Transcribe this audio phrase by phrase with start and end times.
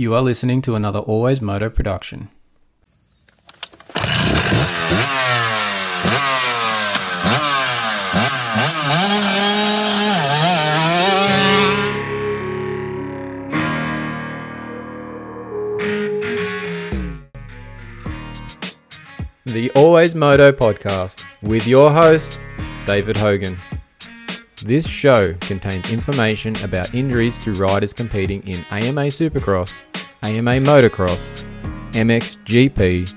[0.00, 2.28] You are listening to another Always Moto production.
[19.46, 22.40] The Always Moto podcast with your host,
[22.86, 23.58] David Hogan.
[24.64, 29.84] This show contains information about injuries to riders competing in AMA Supercross,
[30.22, 31.46] AMA Motocross,
[31.92, 33.14] MXGP,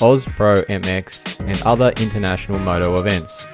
[0.00, 3.46] Oz Pro MX, and other international moto events.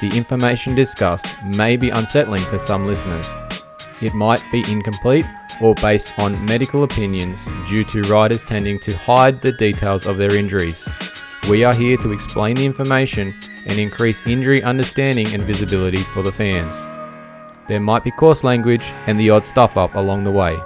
[0.00, 3.28] The information discussed may be unsettling to some listeners.
[4.00, 5.24] It might be incomplete
[5.60, 10.34] or based on medical opinions due to riders tending to hide the details of their
[10.34, 10.88] injuries.
[11.48, 16.32] We are here to explain the information and increase injury understanding and visibility for the
[16.32, 16.76] fans.
[17.68, 20.60] There might be coarse language and the odd stuff up along the way.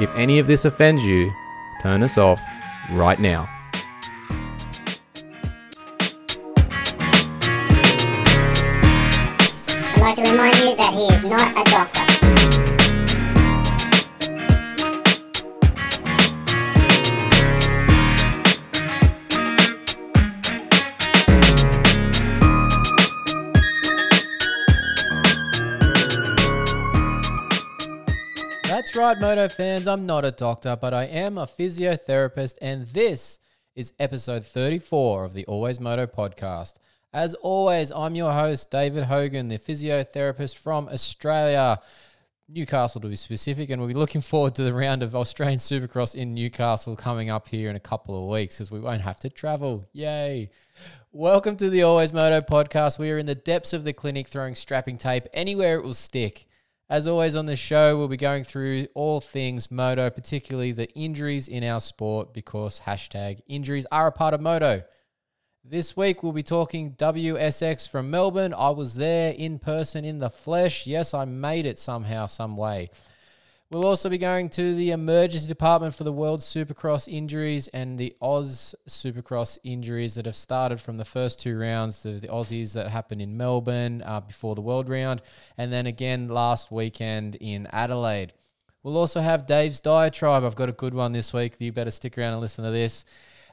[0.00, 1.32] If any of this offends you,
[1.80, 2.40] turn us off
[2.90, 3.48] right now.
[9.68, 12.03] I'd like to remind you that he is not a doctor.
[28.96, 29.88] Right, Moto fans.
[29.88, 33.40] I'm not a doctor, but I am a physiotherapist, and this
[33.74, 36.74] is episode 34 of the Always Moto podcast.
[37.12, 41.80] As always, I'm your host, David Hogan, the physiotherapist from Australia,
[42.48, 46.14] Newcastle to be specific, and we'll be looking forward to the round of Australian Supercross
[46.14, 49.28] in Newcastle coming up here in a couple of weeks because we won't have to
[49.28, 49.88] travel.
[49.92, 50.50] Yay!
[51.10, 53.00] Welcome to the Always Moto podcast.
[53.00, 56.46] We are in the depths of the clinic throwing strapping tape anywhere it will stick.
[56.94, 61.48] As always on the show, we'll be going through all things moto, particularly the injuries
[61.48, 64.84] in our sport, because hashtag injuries are a part of moto.
[65.64, 68.54] This week we'll be talking WSX from Melbourne.
[68.56, 70.86] I was there in person in the flesh.
[70.86, 72.90] Yes, I made it somehow, some way.
[73.74, 78.14] We'll also be going to the emergency department for the World Supercross injuries and the
[78.22, 82.88] Oz Supercross injuries that have started from the first two rounds, the, the Aussies that
[82.90, 85.22] happened in Melbourne uh, before the World Round,
[85.58, 88.32] and then again last weekend in Adelaide.
[88.84, 90.44] We'll also have Dave's diatribe.
[90.44, 91.54] I've got a good one this week.
[91.58, 93.04] You better stick around and listen to this.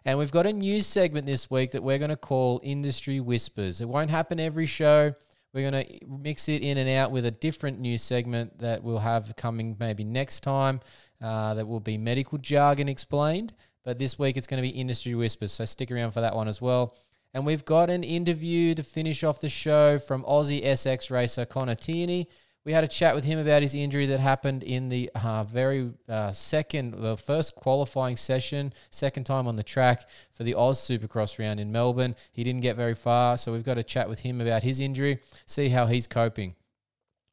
[0.06, 3.82] And we've got a news segment this week that we're going to call Industry Whispers.
[3.82, 5.16] It won't happen every show.
[5.54, 9.00] We're going to mix it in and out with a different new segment that we'll
[9.00, 10.80] have coming maybe next time
[11.22, 13.54] uh, that will be medical jargon explained.
[13.84, 15.52] But this week it's going to be Industry Whispers.
[15.52, 16.96] So stick around for that one as well.
[17.34, 21.76] And we've got an interview to finish off the show from Aussie SX racer Connor
[21.76, 22.28] Tierney.
[22.64, 25.92] We had a chat with him about his injury that happened in the uh, very
[26.08, 31.40] uh, second, the first qualifying session, second time on the track for the Oz Supercross
[31.40, 32.16] round in Melbourne.
[32.32, 35.22] He didn't get very far, so we've got a chat with him about his injury,
[35.48, 36.54] see how he's coping.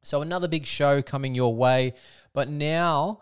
[0.01, 1.93] So, another big show coming your way,
[2.33, 3.19] but now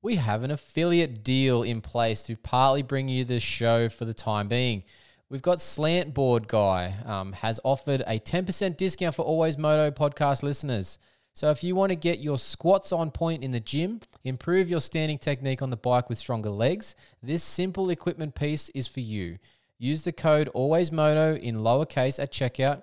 [0.00, 4.14] we have an affiliate deal in place to partly bring you this show for the
[4.14, 4.84] time being.
[5.28, 10.42] We've got Slant Board Guy um, has offered a 10% discount for Always Moto podcast
[10.42, 10.98] listeners.
[11.32, 14.80] So if you want to get your squats on point in the gym, improve your
[14.80, 19.38] standing technique on the bike with stronger legs, this simple equipment piece is for you.
[19.78, 22.82] Use the code ALWAYSMOTO in lowercase at checkout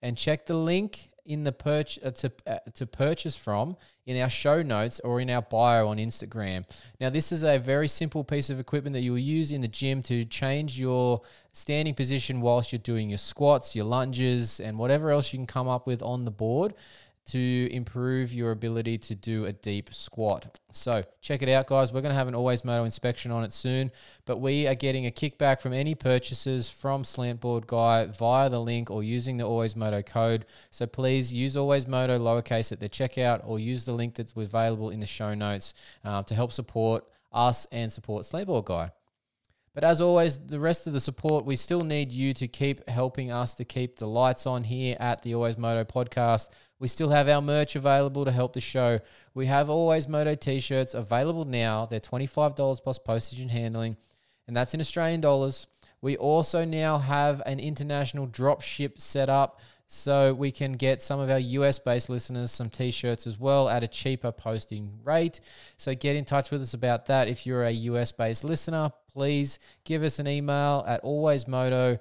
[0.00, 3.76] and check the link in the purch uh, to uh, to purchase from
[4.06, 6.64] in our show notes or in our bio on Instagram.
[7.00, 9.68] Now this is a very simple piece of equipment that you will use in the
[9.68, 11.22] gym to change your
[11.52, 15.68] standing position whilst you're doing your squats, your lunges and whatever else you can come
[15.68, 16.74] up with on the board
[17.24, 20.58] to improve your ability to do a deep squat.
[20.72, 21.92] So check it out, guys.
[21.92, 23.92] We're going to have an Always Moto inspection on it soon,
[24.24, 28.90] but we are getting a kickback from any purchases from Slantboard Guy via the link
[28.90, 30.46] or using the Always Moto code.
[30.70, 34.90] So please use Always Moto lowercase at the checkout or use the link that's available
[34.90, 38.90] in the show notes uh, to help support us and support Slantboard Guy.
[39.74, 43.32] But as always, the rest of the support, we still need you to keep helping
[43.32, 46.50] us to keep the lights on here at the Always Moto podcast.
[46.82, 48.98] We still have our merch available to help the show.
[49.34, 51.86] We have Always Moto t shirts available now.
[51.86, 53.96] They're $25 plus postage and handling,
[54.48, 55.68] and that's in Australian dollars.
[56.00, 61.20] We also now have an international drop ship set up so we can get some
[61.20, 65.38] of our US based listeners some t shirts as well at a cheaper posting rate.
[65.76, 67.28] So get in touch with us about that.
[67.28, 72.00] If you're a US based listener, please give us an email at alwaysmoto2019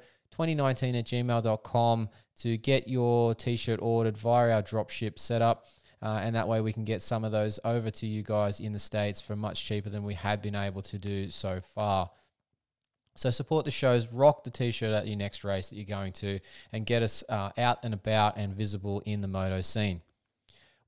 [0.97, 5.65] at gmail.com to get your t shirt ordered via our dropship setup.
[6.03, 8.71] Uh, and that way we can get some of those over to you guys in
[8.71, 12.09] the States for much cheaper than we had been able to do so far.
[13.15, 16.39] So support the shows, rock the t-shirt at your next race that you're going to,
[16.71, 20.01] and get us uh, out and about and visible in the moto scene.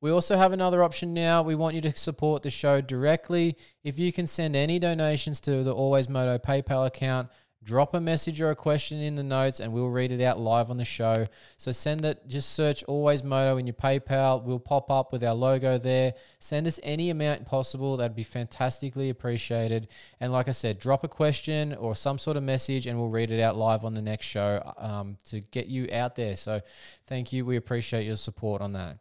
[0.02, 1.44] We also have another option now.
[1.44, 3.56] We want you to support the show directly.
[3.84, 7.30] If you can send any donations to the Always Moto PayPal account,
[7.64, 10.70] drop a message or a question in the notes and we'll read it out live
[10.70, 11.28] on the show.
[11.58, 14.44] So send it, just search Always Moto in your PayPal.
[14.44, 16.14] We'll pop up with our logo there.
[16.40, 17.98] Send us any amount possible.
[17.98, 19.88] That'd be fantastically appreciated.
[20.20, 23.32] And like I said, drop a question or some sort of message and we'll read
[23.32, 26.36] it out live on the next show um, to get you out there.
[26.36, 26.62] So
[27.08, 27.46] thank you.
[27.46, 28.98] We appreciate your support on that.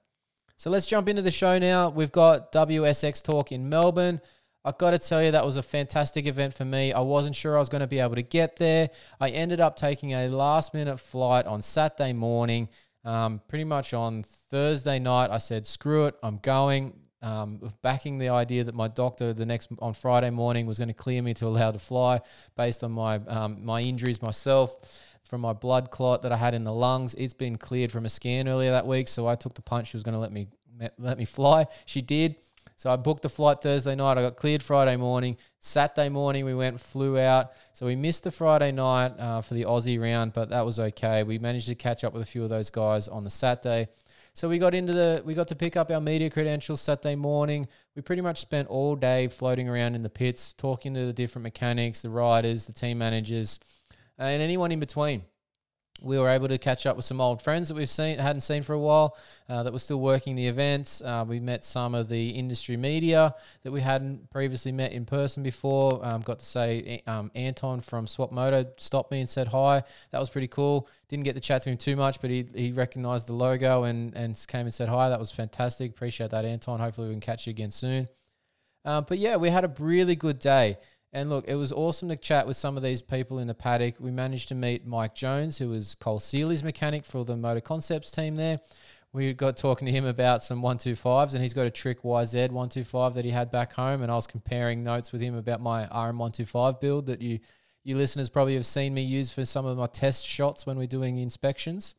[0.56, 1.88] So let's jump into the show now.
[1.88, 4.20] We've got WSX Talk in Melbourne.
[4.64, 6.92] I've got to tell you, that was a fantastic event for me.
[6.92, 8.90] I wasn't sure I was going to be able to get there.
[9.20, 12.68] I ended up taking a last minute flight on Saturday morning.
[13.04, 16.94] Um, pretty much on Thursday night, I said, screw it, I'm going.
[17.22, 20.94] Um, backing the idea that my doctor the next on Friday morning was going to
[20.94, 22.20] clear me to allow to fly
[22.56, 24.76] based on my um, my injuries myself
[25.22, 27.14] from my blood clot that I had in the lungs.
[27.14, 29.88] It's been cleared from a scan earlier that week, so I took the punch.
[29.88, 30.48] She was going to let me
[30.98, 31.66] let me fly.
[31.86, 32.36] She did.
[32.82, 34.18] So I booked the flight Thursday night.
[34.18, 35.36] I got cleared Friday morning.
[35.60, 37.52] Saturday morning we went flew out.
[37.74, 41.22] So we missed the Friday night uh, for the Aussie round, but that was okay.
[41.22, 43.86] We managed to catch up with a few of those guys on the Saturday.
[44.34, 47.68] So we got into the we got to pick up our media credentials Saturday morning.
[47.94, 51.44] We pretty much spent all day floating around in the pits, talking to the different
[51.44, 53.60] mechanics, the riders, the team managers,
[54.18, 55.22] and anyone in between.
[56.02, 58.62] We were able to catch up with some old friends that we've seen hadn't seen
[58.62, 59.16] for a while
[59.48, 61.00] uh, that were still working the events.
[61.00, 65.42] Uh, we met some of the industry media that we hadn't previously met in person
[65.42, 66.04] before.
[66.04, 69.82] Um, got to say um, Anton from Swap Moto stopped me and said hi.
[70.10, 70.88] That was pretty cool.
[71.08, 74.14] Didn't get to chat to him too much, but he, he recognized the logo and,
[74.14, 75.08] and came and said hi.
[75.08, 75.90] That was fantastic.
[75.92, 76.80] Appreciate that, Anton.
[76.80, 78.08] Hopefully, we can catch you again soon.
[78.84, 80.78] Uh, but yeah, we had a really good day.
[81.14, 83.96] And look, it was awesome to chat with some of these people in the paddock.
[84.00, 88.10] We managed to meet Mike Jones, who was Cole Seely's mechanic for the Moto Concepts
[88.10, 88.58] team there.
[89.12, 93.12] We got talking to him about some 125s, and he's got a Trick YZ 125
[93.14, 94.00] that he had back home.
[94.00, 97.40] And I was comparing notes with him about my RM125 build that you,
[97.84, 100.86] you listeners probably have seen me use for some of my test shots when we're
[100.86, 101.94] doing inspections.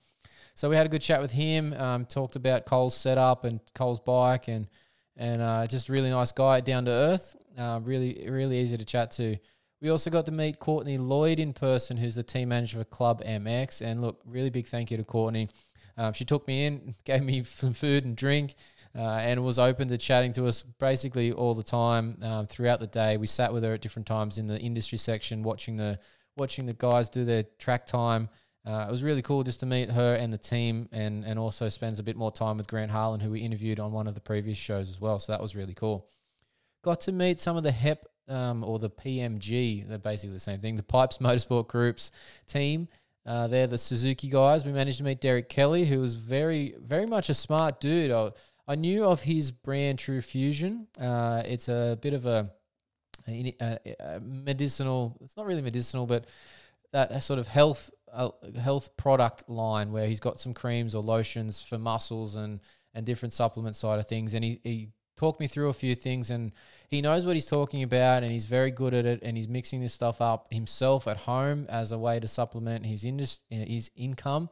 [0.56, 4.00] So we had a good chat with him, um, talked about Cole's setup and Cole's
[4.00, 4.68] bike, and
[5.16, 7.36] and uh, just really nice guy, down to earth.
[7.58, 9.38] Uh, really, really easy to chat to.
[9.82, 13.22] We also got to meet Courtney Lloyd in person, who's the team manager for Club
[13.22, 13.82] MX.
[13.82, 15.50] And look, really big thank you to Courtney.
[15.98, 18.56] Um, she took me in, gave me some food and drink,
[18.96, 22.88] uh, and was open to chatting to us basically all the time um, throughout the
[22.88, 23.18] day.
[23.18, 26.00] We sat with her at different times in the industry section, watching the
[26.36, 28.30] watching the guys do their track time.
[28.66, 31.70] Uh, it was really cool just to meet her and the team, and and also
[31.70, 34.22] spends a bit more time with Grant Harlan, who we interviewed on one of the
[34.22, 35.20] previous shows as well.
[35.20, 36.08] So that was really cool.
[36.84, 40.60] Got to meet some of the HEP um, or the PMG, they're basically the same
[40.60, 42.12] thing, the Pipes Motorsport Group's
[42.48, 42.88] team.
[43.26, 44.66] Uh, they're the Suzuki guys.
[44.66, 48.12] We managed to meet Derek Kelly, who was very, very much a smart dude.
[48.12, 48.32] I,
[48.68, 50.88] I knew of his brand True Fusion.
[51.00, 52.50] Uh, it's a bit of a,
[53.28, 56.26] a, a, medicinal, it's not really medicinal, but
[56.92, 58.30] that sort of health uh,
[58.62, 62.60] health product line where he's got some creams or lotions for muscles and,
[62.94, 64.36] and different supplement side of things.
[64.36, 66.52] And he, he talked me through a few things and
[66.90, 69.82] he knows what he's talking about and he's very good at it and he's mixing
[69.82, 74.50] this stuff up himself at home as a way to supplement his indus- his income.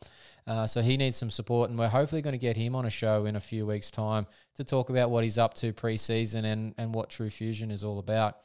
[0.48, 2.90] Uh, so he needs some support and we're hopefully going to get him on a
[2.90, 6.74] show in a few weeks time to talk about what he's up to pre-season and,
[6.78, 8.38] and what true fusion is all about.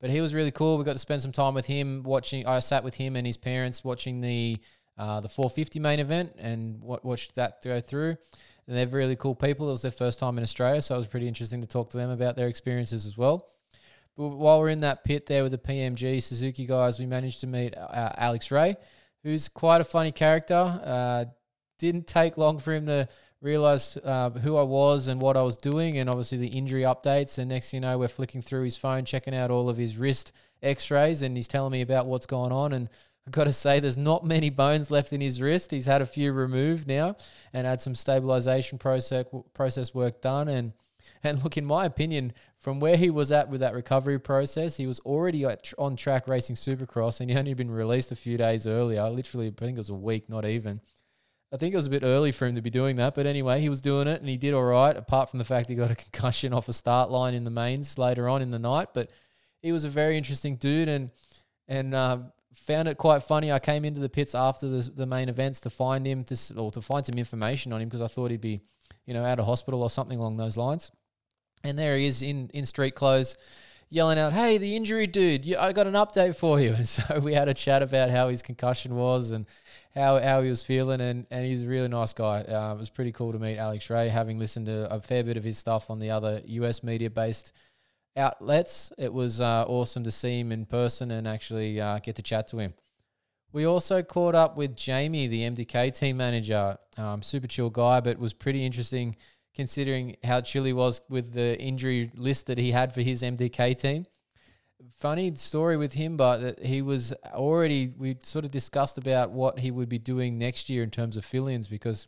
[0.00, 0.78] But he was really cool.
[0.78, 3.36] We got to spend some time with him watching i sat with him and his
[3.36, 4.58] parents watching the
[4.98, 8.16] uh, the 450 main event and watched that go through
[8.66, 9.68] and they're really cool people.
[9.68, 11.96] It was their first time in Australia, so it was pretty interesting to talk to
[11.96, 13.48] them about their experiences as well.
[14.16, 17.46] But while we're in that pit there with the PMG Suzuki guys, we managed to
[17.46, 18.76] meet uh, Alex Ray,
[19.22, 20.54] who's quite a funny character.
[20.54, 21.26] Uh,
[21.78, 23.08] didn't take long for him to
[23.42, 27.38] realize uh, who I was and what I was doing, and obviously the injury updates.
[27.38, 30.32] And next, you know, we're flicking through his phone, checking out all of his wrist
[30.62, 32.72] X-rays, and he's telling me about what's going on.
[32.72, 32.88] And
[33.26, 35.72] I've got to say, there's not many bones left in his wrist.
[35.72, 37.16] He's had a few removed now
[37.52, 40.48] and had some stabilization process process work done.
[40.48, 40.72] And
[41.22, 44.86] and look, in my opinion, from where he was at with that recovery process, he
[44.86, 45.44] was already
[45.78, 49.08] on track racing Supercross, and he only been released a few days earlier.
[49.08, 50.80] Literally, I think it was a week, not even.
[51.52, 53.60] I think it was a bit early for him to be doing that, but anyway,
[53.60, 54.96] he was doing it and he did all right.
[54.96, 57.98] Apart from the fact he got a concussion off a start line in the mains
[57.98, 59.10] later on in the night, but
[59.62, 61.10] he was a very interesting dude and
[61.68, 63.52] and um, found it quite funny.
[63.52, 66.70] I came into the pits after the, the main events to find him, to, or
[66.72, 68.60] to find some information on him because I thought he'd be
[69.06, 70.90] you know, out of hospital or something along those lines.
[71.64, 73.36] And there he is in, in street clothes,
[73.88, 75.54] yelling out, "Hey, the injury dude!
[75.54, 78.42] I got an update for you." And so we had a chat about how his
[78.42, 79.46] concussion was and
[79.94, 82.42] how how he was feeling, and and he's a really nice guy.
[82.42, 85.36] Uh, it was pretty cool to meet Alex Ray, having listened to a fair bit
[85.36, 87.52] of his stuff on the other US media based
[88.16, 88.92] outlets.
[88.98, 92.46] It was uh, awesome to see him in person and actually uh, get to chat
[92.48, 92.72] to him.
[93.52, 96.76] We also caught up with Jamie, the MDK team manager.
[96.98, 99.16] Um, super chill guy, but was pretty interesting
[99.54, 103.80] considering how chill he was with the injury list that he had for his MDK
[103.80, 104.04] team.
[104.98, 109.58] Funny story with him, but that he was already, we sort of discussed about what
[109.58, 112.06] he would be doing next year in terms of fill ins because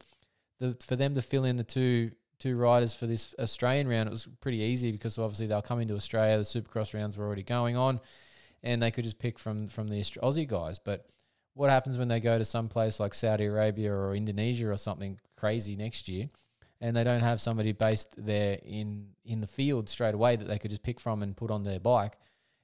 [0.61, 4.11] the, for them to fill in the two two riders for this Australian round, it
[4.11, 6.39] was pretty easy because obviously they'll come into Australia.
[6.39, 8.01] The Supercross rounds were already going on,
[8.63, 10.79] and they could just pick from from the Aussie guys.
[10.79, 11.07] But
[11.55, 15.19] what happens when they go to some place like Saudi Arabia or Indonesia or something
[15.37, 16.29] crazy next year,
[16.81, 20.59] and they don't have somebody based there in in the field straight away that they
[20.59, 22.17] could just pick from and put on their bike?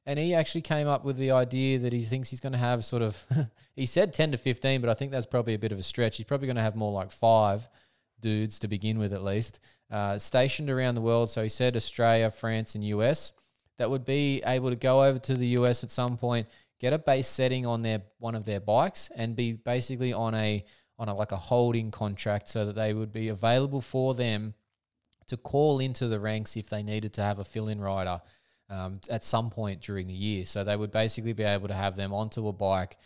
[0.06, 2.84] And he actually came up with the idea that he thinks he's going to have
[2.84, 3.24] sort of,
[3.74, 6.18] he said 10 to 15, but I think that's probably a bit of a stretch.
[6.18, 7.66] He's probably going to have more like five
[8.24, 11.28] dudes to begin with, at least, uh, stationed around the world.
[11.30, 13.34] So he said Australia, France, and US
[13.78, 16.48] that would be able to go over to the US at some point,
[16.80, 20.64] get a base setting on their one of their bikes, and be basically on a
[20.98, 24.54] on a like a holding contract, so that they would be available for them
[25.26, 28.20] to call into the ranks if they needed to have a fill-in rider
[28.68, 30.44] um, at some point during the year.
[30.44, 32.96] So they would basically be able to have them onto a bike,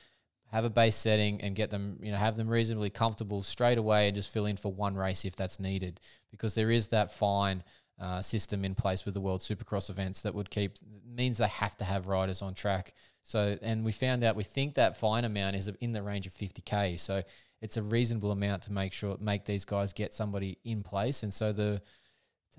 [0.50, 4.09] have a base setting, and get them, you know, have them reasonably comfortable straight away,
[4.09, 6.00] and just fill in for one race if that's needed.
[6.31, 7.62] Because there is that fine
[8.00, 11.76] uh, system in place with the World Supercross events that would keep means they have
[11.78, 12.95] to have riders on track.
[13.23, 16.33] So, and we found out we think that fine amount is in the range of
[16.33, 16.99] 50k.
[16.99, 17.23] So
[17.61, 21.23] it's a reasonable amount to make sure make these guys get somebody in place.
[21.23, 21.83] And so the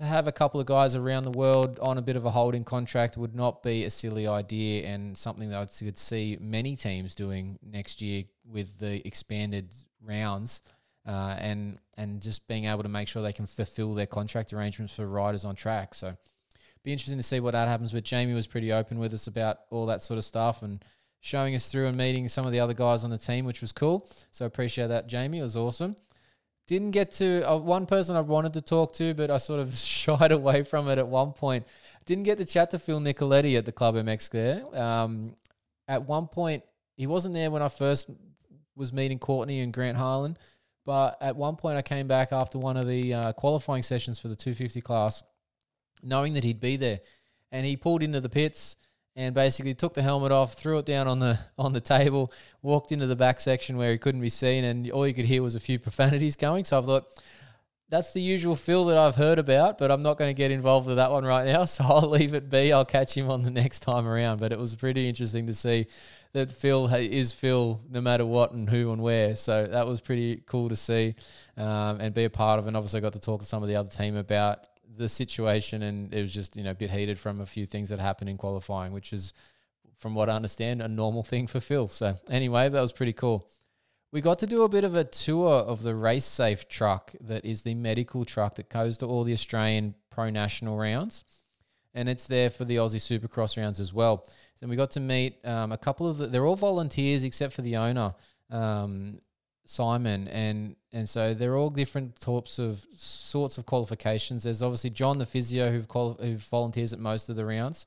[0.00, 2.64] to have a couple of guys around the world on a bit of a holding
[2.64, 7.14] contract would not be a silly idea and something that I could see many teams
[7.14, 10.62] doing next year with the expanded rounds
[11.06, 14.94] uh, and and just being able to make sure they can fulfill their contract arrangements
[14.94, 15.94] for riders on track.
[15.94, 16.16] So
[16.82, 17.92] be interesting to see what that happens.
[17.92, 20.82] But Jamie was pretty open with us about all that sort of stuff and
[21.20, 23.72] showing us through and meeting some of the other guys on the team, which was
[23.72, 24.08] cool.
[24.30, 25.40] So appreciate that, Jamie.
[25.40, 25.94] It was awesome.
[26.70, 29.74] Didn't get to uh, one person I wanted to talk to, but I sort of
[29.76, 31.66] shied away from it at one point.
[32.06, 34.80] Didn't get to chat to Phil Nicoletti at the Club MX there.
[34.80, 35.34] Um,
[35.88, 36.62] at one point,
[36.96, 38.08] he wasn't there when I first
[38.76, 40.38] was meeting Courtney and Grant Harlan,
[40.86, 44.28] but at one point I came back after one of the uh, qualifying sessions for
[44.28, 45.24] the 250 class,
[46.04, 47.00] knowing that he'd be there,
[47.50, 48.76] and he pulled into the pits
[49.20, 52.90] and basically took the helmet off, threw it down on the on the table, walked
[52.90, 55.54] into the back section where he couldn't be seen, and all you could hear was
[55.54, 56.64] a few profanities going.
[56.64, 57.22] So I thought
[57.90, 60.86] that's the usual Phil that I've heard about, but I'm not going to get involved
[60.86, 61.64] with that one right now.
[61.70, 62.72] So I'll leave it be.
[62.72, 64.40] I'll catch him on the next time around.
[64.40, 65.86] But it was pretty interesting to see
[66.32, 69.34] that Phil is Phil no matter what and who and where.
[69.34, 71.14] So that was pretty cool to see
[71.58, 72.66] um, and be a part of.
[72.66, 74.66] And obviously, I got to talk to some of the other team about
[75.00, 77.88] the situation, and it was just you know a bit heated from a few things
[77.88, 79.32] that happened in qualifying, which is,
[79.96, 81.88] from what I understand, a normal thing for Phil.
[81.88, 83.48] So anyway, that was pretty cool.
[84.12, 87.44] We got to do a bit of a tour of the race safe truck that
[87.44, 91.24] is the medical truck that goes to all the Australian pro national rounds,
[91.94, 94.26] and it's there for the Aussie Supercross rounds as well.
[94.60, 97.62] And we got to meet um, a couple of the, they're all volunteers except for
[97.62, 98.14] the owner.
[98.50, 99.20] Um,
[99.70, 104.42] Simon, and and so they're all different types of sorts of qualifications.
[104.42, 107.86] There's obviously John, the physio, who quali- who volunteers at most of the rounds,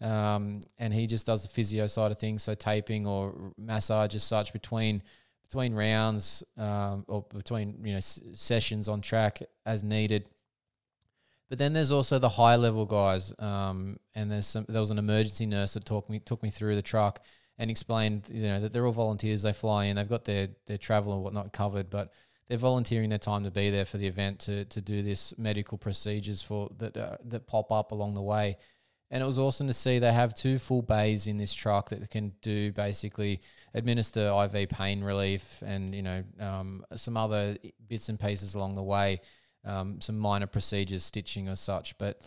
[0.00, 4.22] um, and he just does the physio side of things, so taping or massage as
[4.22, 5.02] such between
[5.42, 10.26] between rounds um, or between you know s- sessions on track as needed.
[11.48, 14.66] But then there's also the high level guys, um, and there's some.
[14.68, 17.24] There was an emergency nurse that took me took me through the truck
[17.58, 19.42] and explained, you know, that they're all volunteers.
[19.42, 22.12] They fly in, they've got their their travel and whatnot covered, but
[22.48, 25.78] they're volunteering their time to be there for the event to to do this medical
[25.78, 28.56] procedures for that uh, that pop up along the way.
[29.10, 32.10] And it was awesome to see they have two full bays in this truck that
[32.10, 33.42] can do basically
[33.72, 37.56] administer IV pain relief and you know um, some other
[37.86, 39.20] bits and pieces along the way,
[39.64, 41.96] um, some minor procedures, stitching or such.
[41.98, 42.22] But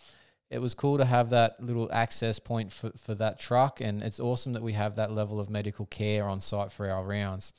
[0.49, 3.81] it was cool to have that little access point for, for that truck.
[3.81, 7.05] And it's awesome that we have that level of medical care on site for our
[7.05, 7.53] rounds.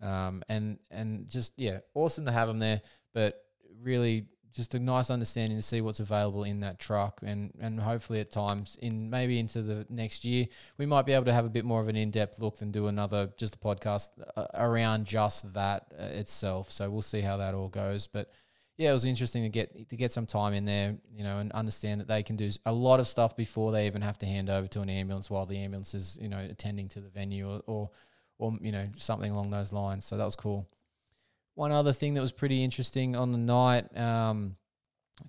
[0.00, 2.82] Um, and, and just, yeah, awesome to have them there.
[3.14, 3.42] But
[3.82, 7.20] really, just a nice understanding to see what's available in that truck.
[7.22, 11.26] And, and hopefully, at times, in maybe into the next year, we might be able
[11.26, 13.58] to have a bit more of an in depth look and do another, just a
[13.58, 16.70] podcast uh, around just that uh, itself.
[16.70, 18.06] So we'll see how that all goes.
[18.06, 18.30] But
[18.78, 21.50] yeah, it was interesting to get to get some time in there, you know, and
[21.50, 24.48] understand that they can do a lot of stuff before they even have to hand
[24.48, 27.60] over to an ambulance while the ambulance is, you know, attending to the venue or,
[27.66, 27.90] or,
[28.38, 30.04] or you know, something along those lines.
[30.04, 30.68] So that was cool.
[31.56, 34.54] One other thing that was pretty interesting on the night, um,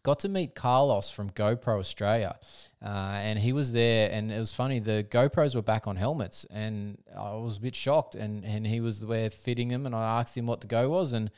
[0.03, 2.37] got to meet Carlos from GoPro Australia,
[2.85, 4.11] uh, and he was there.
[4.11, 7.73] And it was funny, the GoPros were back on helmets, and I was a bit
[7.73, 8.13] shocked.
[8.13, 11.13] And and he was there fitting them, and I asked him what the go was,
[11.13, 11.31] and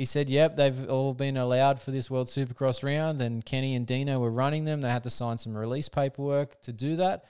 [0.00, 3.86] he said, "Yep, they've all been allowed for this World Supercross round." And Kenny and
[3.86, 4.80] Dino were running them.
[4.80, 7.26] They had to sign some release paperwork to do that,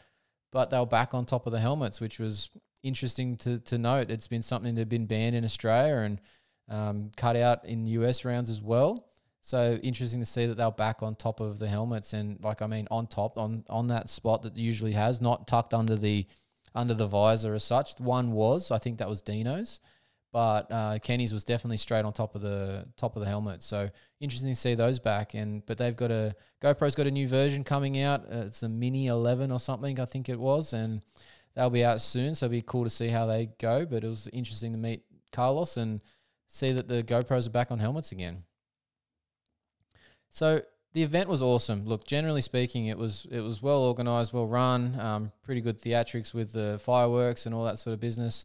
[0.53, 2.49] but they were back on top of the helmets, which was
[2.85, 4.09] interesting to to note.
[4.09, 6.21] It's been something that had been banned in Australia and
[6.69, 9.05] um, cut out in US rounds as well.
[9.41, 12.69] So interesting to see that they're back on top of the helmets and like I
[12.69, 16.25] mean on top on on that spot that usually has not tucked under the
[16.73, 17.99] under the visor as such.
[17.99, 19.81] One was I think that was Dino's
[20.33, 23.63] but uh, Kenny's was definitely straight on top of the top of the helmet.
[23.63, 25.35] So interesting to see those back.
[25.35, 28.25] And but they've got a GoPro's got a new version coming out.
[28.33, 31.03] Uh, it's a Mini 11 or something, I think it was, and
[31.55, 32.35] they'll be out soon.
[32.35, 33.85] So it'll be cool to see how they go.
[33.87, 36.01] But it was interesting to meet Carlos and
[36.47, 38.45] see that the GoPros are back on helmets again.
[40.31, 41.87] So the event was awesome.
[41.87, 46.33] Look, generally speaking, it was it was well organized, well run, um, pretty good theatrics
[46.33, 48.45] with the fireworks and all that sort of business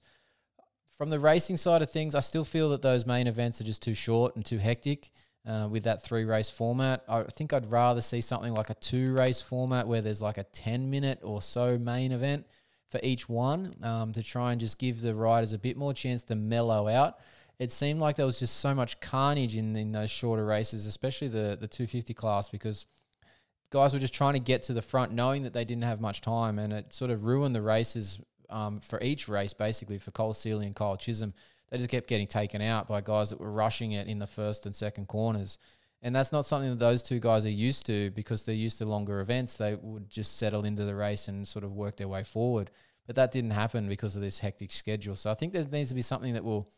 [0.97, 3.81] from the racing side of things, I still feel that those main events are just
[3.81, 5.11] too short and too hectic
[5.45, 7.03] uh, with that three race format.
[7.07, 10.43] I think I'd rather see something like a two race format where there's like a
[10.43, 12.45] 10 minute or so main event
[12.89, 16.23] for each one um, to try and just give the riders a bit more chance
[16.23, 17.19] to mellow out.
[17.59, 21.27] It seemed like there was just so much carnage in, in those shorter races, especially
[21.27, 22.87] the, the 250 class, because
[23.69, 26.21] guys were just trying to get to the front knowing that they didn't have much
[26.21, 30.33] time and it sort of ruined the races um, for each race, basically for Cole
[30.33, 31.33] Seely and Kyle Chisholm,
[31.69, 34.65] they just kept getting taken out by guys that were rushing it in the first
[34.65, 35.57] and second corners.
[36.01, 38.85] And that's not something that those two guys are used to because they're used to
[38.85, 39.57] longer events.
[39.57, 42.69] They would just settle into the race and sort of work their way forward.
[43.07, 45.15] But that didn't happen because of this hectic schedule.
[45.15, 46.69] So I think there needs to be something that will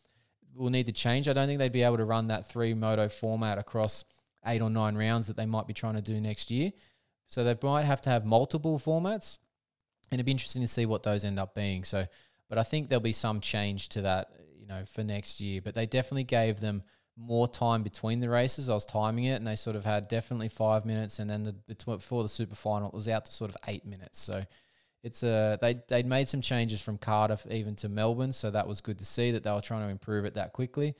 [0.55, 1.27] will need to change.
[1.27, 4.05] I don't think they'd be able to run that three moto format across
[4.45, 6.71] eight or nine rounds that they might be trying to do next year.
[7.27, 9.37] So they might have to have multiple formats
[10.11, 11.83] and it'd be interesting to see what those end up being.
[11.83, 12.05] So,
[12.49, 15.61] but I think there'll be some change to that, you know, for next year.
[15.61, 16.83] But they definitely gave them
[17.17, 18.69] more time between the races.
[18.69, 21.75] I was timing it, and they sort of had definitely five minutes, and then the
[21.85, 24.19] before the super final, it was out to sort of eight minutes.
[24.19, 24.43] So
[25.03, 28.81] it's a they they'd made some changes from Cardiff even to Melbourne, so that was
[28.81, 30.95] good to see that they were trying to improve it that quickly.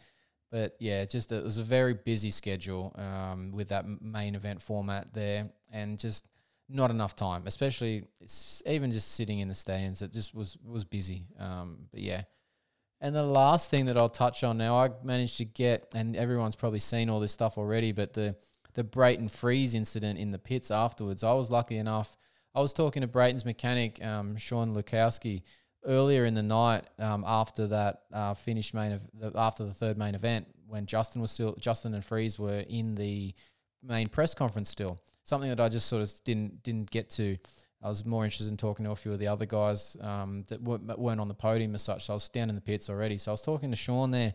[0.50, 5.14] But yeah, just it was a very busy schedule um, with that main event format
[5.14, 6.26] there, and just
[6.70, 8.06] not enough time, especially
[8.66, 10.02] even just sitting in the stands.
[10.02, 11.26] It just was was busy.
[11.40, 12.24] Um, but yeah.
[13.00, 16.56] And the last thing that I'll touch on now, I managed to get, and everyone's
[16.56, 18.36] probably seen all this stuff already, but the
[18.74, 21.24] the Brayton Friese incident in the pits afterwards.
[21.24, 22.16] I was lucky enough.
[22.54, 25.44] I was talking to Brayton's mechanic, um, Sean Lukowski,
[25.86, 30.16] earlier in the night um, after that uh, finished main of, after the third main
[30.16, 33.34] event when Justin was still Justin and Friese were in the
[33.82, 37.38] main press conference still something that I just sort of didn't didn't get to.
[37.84, 40.62] I was more interested in talking to a few of the other guys um, that
[40.62, 42.06] weren't on the podium as such.
[42.06, 43.20] So I was down in the pits already.
[43.20, 44.34] So I was talking to Sean there,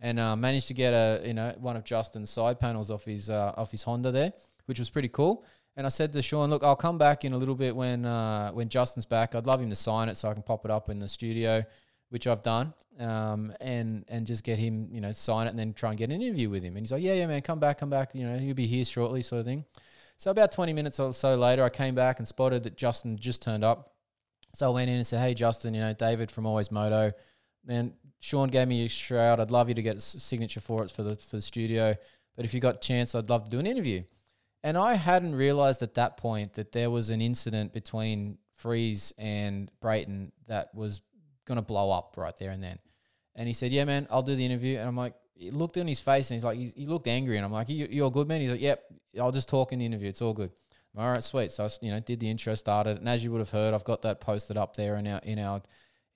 [0.00, 3.30] and uh, managed to get a you know one of Justin's side panels off his
[3.30, 4.32] uh, off his Honda there,
[4.66, 5.44] which was pretty cool.
[5.76, 8.50] And I said to Sean, look, I'll come back in a little bit when uh,
[8.50, 9.34] when Justin's back.
[9.34, 11.62] I'd love him to sign it so I can pop it up in the studio,
[12.10, 15.72] which I've done, um, and and just get him, you know, sign it and then
[15.72, 16.76] try and get an interview with him.
[16.76, 18.10] And he's like, yeah, yeah, man, come back, come back.
[18.12, 19.64] You know, he'll be here shortly, sort of thing.
[20.18, 23.40] So about 20 minutes or so later, I came back and spotted that Justin just
[23.40, 23.94] turned up.
[24.52, 27.12] So I went in and said, "Hey, Justin, you know David from Always Moto,
[27.64, 27.94] man.
[28.18, 29.38] Sean gave me a shroud.
[29.38, 31.94] I'd love you to get a signature for it for the for the studio.
[32.34, 34.02] But if you got a chance, I'd love to do an interview."
[34.64, 39.70] And I hadn't realized at that point that there was an incident between Friese and
[39.80, 41.00] Brayton that was
[41.44, 42.80] going to blow up right there and then.
[43.36, 45.86] And he said, "Yeah, man, I'll do the interview." And I'm like, he looked in
[45.86, 47.36] his face and he's like, he looked angry.
[47.36, 48.40] And I'm like, you, you're good, man.
[48.40, 48.84] He's like, yep,
[49.18, 50.08] I'll just talk in the interview.
[50.08, 50.50] It's all good.
[50.96, 51.52] All right, sweet.
[51.52, 53.84] So I, you know, did the intro, started, and as you would have heard, I've
[53.84, 55.62] got that posted up there in our in our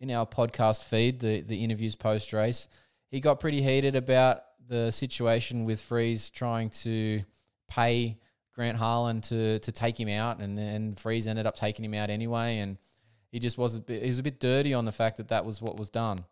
[0.00, 2.68] in our podcast feed, the the interviews post race.
[3.10, 7.20] He got pretty heated about the situation with Friese trying to
[7.68, 8.18] pay
[8.54, 12.10] Grant Harlan to to take him out, and then Friese ended up taking him out
[12.10, 12.78] anyway, and
[13.30, 15.44] he just was a bit, he was a bit dirty on the fact that that
[15.44, 16.24] was what was done.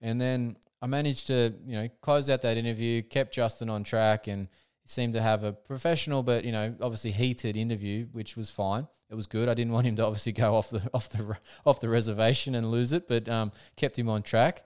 [0.00, 4.26] And then I managed to, you know, close out that interview, kept Justin on track,
[4.26, 4.48] and
[4.86, 8.86] seemed to have a professional, but you know, obviously heated interview, which was fine.
[9.10, 9.48] It was good.
[9.48, 12.70] I didn't want him to obviously go off the off the off the reservation and
[12.70, 14.64] lose it, but um, kept him on track.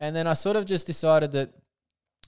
[0.00, 1.52] And then I sort of just decided that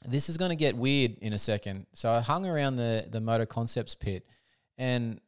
[0.06, 1.86] this is going to get weird in a second.
[1.94, 4.26] So I hung around the the Moto Concepts pit,
[4.78, 5.20] and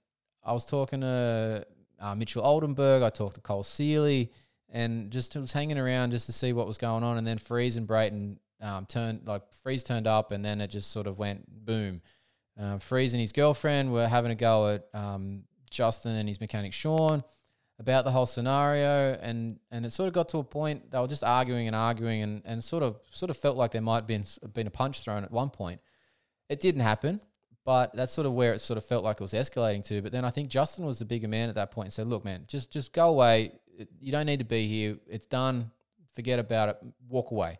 [0.44, 1.66] I was talking to
[2.00, 3.02] uh, Mitchell Oldenburg.
[3.02, 4.32] I talked to Cole Seely,
[4.70, 7.18] and just was hanging around just to see what was going on.
[7.18, 10.90] And then Friese and Brayton um, turned like Friese turned up, and then it just
[10.90, 12.00] sort of went boom.
[12.58, 16.72] Uh, Friese and his girlfriend were having a go at um, Justin and his mechanic
[16.72, 17.22] Sean
[17.78, 21.06] about the whole scenario, and and it sort of got to a point they were
[21.06, 24.06] just arguing and arguing, and, and sort of sort of felt like there might have
[24.06, 25.80] been been a punch thrown at one point.
[26.48, 27.20] It didn't happen,
[27.64, 30.00] but that's sort of where it sort of felt like it was escalating to.
[30.00, 32.24] But then I think Justin was the bigger man at that point and said, "Look,
[32.24, 33.52] man, just just go away.
[34.00, 34.96] You don't need to be here.
[35.06, 35.70] It's done.
[36.14, 36.78] Forget about it.
[37.08, 37.58] Walk away."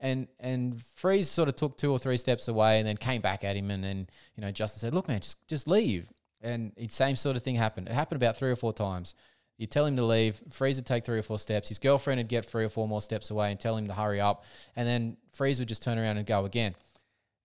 [0.00, 3.42] And and Friese sort of took two or three steps away and then came back
[3.42, 4.06] at him and then
[4.36, 6.08] you know Justin said, "Look, man, just just leave."
[6.40, 7.88] And the same sort of thing happened.
[7.88, 9.14] It happened about three or four times.
[9.56, 11.68] You tell him to leave, Friese would take three or four steps.
[11.68, 14.20] His girlfriend would get three or four more steps away and tell him to hurry
[14.20, 14.44] up.
[14.76, 16.76] And then Friese would just turn around and go again.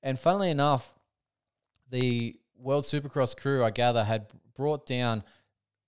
[0.04, 0.94] And funnily enough,
[1.90, 5.24] the World Supercross crew, I gather, had brought down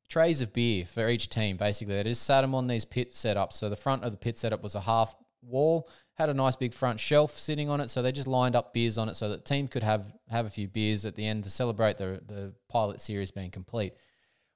[0.09, 1.57] trays of beer for each team.
[1.57, 3.53] Basically, they just sat them on these pit setups.
[3.53, 6.73] So the front of the pit setup was a half wall, had a nice big
[6.73, 7.89] front shelf sitting on it.
[7.89, 10.45] So they just lined up beers on it so that the team could have have
[10.45, 13.93] a few beers at the end to celebrate the the pilot series being complete.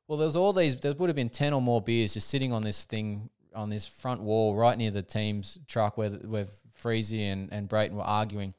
[0.08, 0.76] Well, there's all these.
[0.76, 3.88] There would have been ten or more beers just sitting on this thing on this
[3.88, 6.48] front wall right near the team's truck where where
[6.82, 8.54] Freezy and and Brayton were arguing.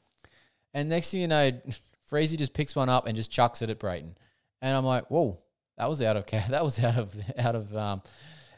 [0.74, 1.50] And next thing you know,
[2.10, 4.16] Freezy just picks one up and just chucks it at Brayton.
[4.62, 5.38] And I'm like, whoa,
[5.78, 8.02] that was out of that was out of out of um,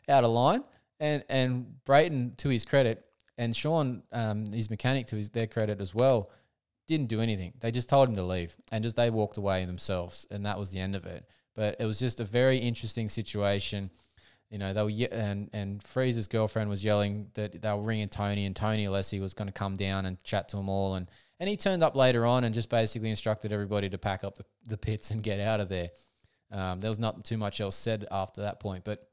[0.08, 0.64] out of line.
[0.98, 3.04] And and Brayton, to his credit,
[3.38, 6.30] and Sean, um, his mechanic, to his their credit as well,
[6.86, 7.54] didn't do anything.
[7.60, 10.70] They just told him to leave, and just they walked away themselves, and that was
[10.70, 11.24] the end of it.
[11.54, 13.90] But it was just a very interesting situation.
[14.50, 18.08] You know, they were ye- and and Friese's girlfriend was yelling that they were ringing
[18.08, 21.08] Tony, and Tony Alessi was going to come down and chat to them all, and
[21.40, 24.44] and he turned up later on and just basically instructed everybody to pack up the,
[24.66, 25.90] the pits and get out of there.
[26.52, 29.08] Um, there was not too much else said after that point, but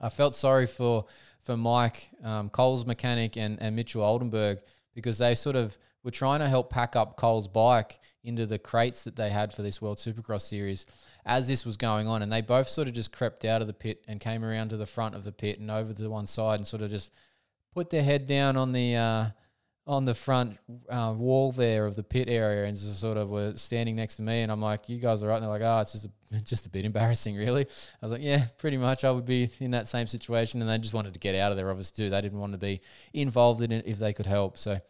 [0.00, 1.06] I felt sorry for
[1.42, 4.60] for Mike um, Cole's mechanic and and Mitchell Oldenburg
[4.94, 9.04] because they sort of were trying to help pack up Cole's bike into the crates
[9.04, 10.86] that they had for this World Supercross series
[11.26, 13.72] as this was going on, and they both sort of just crept out of the
[13.74, 16.56] pit and came around to the front of the pit and over to one side
[16.56, 17.12] and sort of just
[17.74, 19.26] put their head down on the uh,
[19.86, 23.54] on the front uh, wall there of the pit area and just sort of were
[23.54, 25.36] standing next to me and I'm like, you guys are right.
[25.36, 27.62] And they're like, oh, it's just a, just a bit embarrassing, really.
[27.62, 27.66] I
[28.06, 29.04] was like, yeah, pretty much.
[29.04, 30.60] I would be in that same situation.
[30.60, 32.10] And they just wanted to get out of there, obviously, too.
[32.10, 32.80] They didn't want to be
[33.12, 34.58] involved in it if they could help.
[34.58, 34.80] So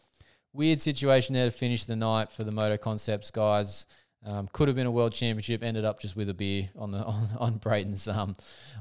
[0.53, 3.87] weird situation there to finish the night for the Moto Concepts guys.
[4.24, 5.62] Um, could have been a world championship.
[5.62, 8.35] Ended up just with a beer on the on, on Brayton's um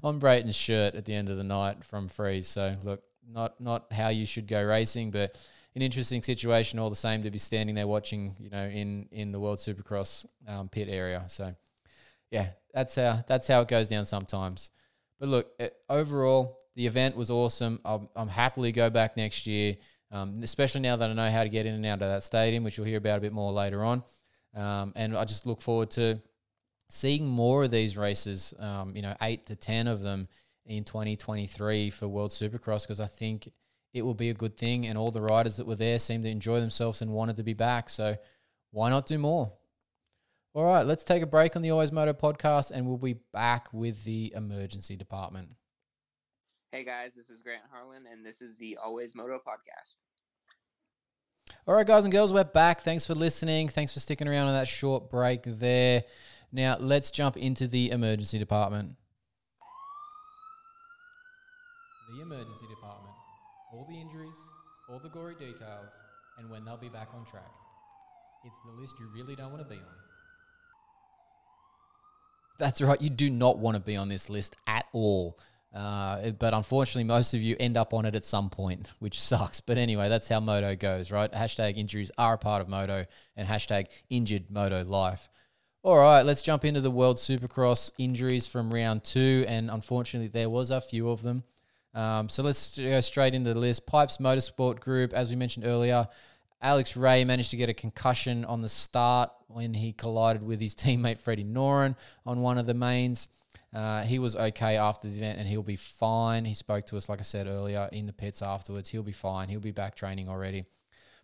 [0.04, 2.48] on Brayton's shirt at the end of the night from Friese.
[2.48, 5.38] So look, not not how you should go racing, but
[5.80, 9.32] an interesting situation all the same to be standing there watching, you know, in in
[9.32, 11.24] the World Supercross um, pit area.
[11.28, 11.56] So,
[12.32, 14.72] yeah, that's how that's how it goes down sometimes.
[15.22, 17.80] But look, it, overall, the event was awesome.
[17.86, 19.78] I'll, I'm happily go back next year,
[20.12, 22.66] um, especially now that I know how to get in and out of that stadium,
[22.66, 24.04] which you'll hear about a bit more later on.
[24.54, 26.22] Um, and I just look forward to
[26.90, 28.54] seeing more of these races.
[28.60, 30.28] Um, you know, eight to ten of them
[30.66, 33.48] in 2023 for World Supercross because I think
[33.94, 34.86] it will be a good thing.
[34.86, 37.54] And all the riders that were there seemed to enjoy themselves and wanted to be
[37.54, 37.90] back.
[37.90, 38.18] So
[38.72, 39.52] why not do more?
[40.54, 43.72] All right, let's take a break on the Always Moto podcast and we'll be back
[43.72, 45.50] with the emergency department.
[46.72, 49.98] Hey guys, this is Grant Harlan, and this is the Always Moto podcast.
[51.68, 52.82] All right, guys and girls, we're back.
[52.82, 53.68] Thanks for listening.
[53.70, 56.04] Thanks for sticking around on that short break there.
[56.52, 58.96] Now, let's jump into the emergency department.
[62.16, 63.19] The emergency department.
[63.72, 64.36] All the injuries,
[64.90, 65.90] all the gory details,
[66.38, 67.52] and when they'll be back on track.
[68.46, 69.98] It's the list you really don't want to be on.
[72.58, 75.38] That's right, you do not want to be on this list at all.
[75.74, 79.62] Uh, but unfortunately, most of you end up on it at some point, which sucks.
[79.62, 81.32] But anyway, that's how moto goes, right?
[81.32, 83.06] Hashtag injuries are a part of moto,
[83.36, 85.30] and hashtag injured moto life.
[85.82, 89.46] All right, let's jump into the World Supercross injuries from round two.
[89.48, 91.44] And unfortunately, there was a few of them.
[91.94, 93.86] Um, so let's go straight into the list.
[93.86, 96.08] Pipes Motorsport Group, as we mentioned earlier,
[96.62, 100.76] Alex Ray managed to get a concussion on the start when he collided with his
[100.76, 103.30] teammate Freddie Noren on one of the mains.
[103.74, 106.44] Uh, he was okay after the event and he'll be fine.
[106.44, 108.90] He spoke to us, like I said earlier, in the pits afterwards.
[108.90, 109.48] He'll be fine.
[109.48, 110.66] He'll be back training already.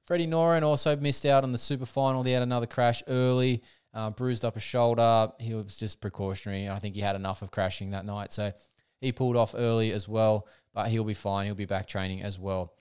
[0.06, 2.22] Freddie Noren also missed out on the super final.
[2.22, 3.64] He had another crash early,
[3.96, 5.32] uh, bruised up a shoulder.
[5.40, 6.70] He was just precautionary.
[6.70, 8.32] I think he had enough of crashing that night.
[8.32, 8.54] So
[9.02, 11.46] he pulled off early as well, but he'll be fine.
[11.46, 12.74] He'll be back training as well.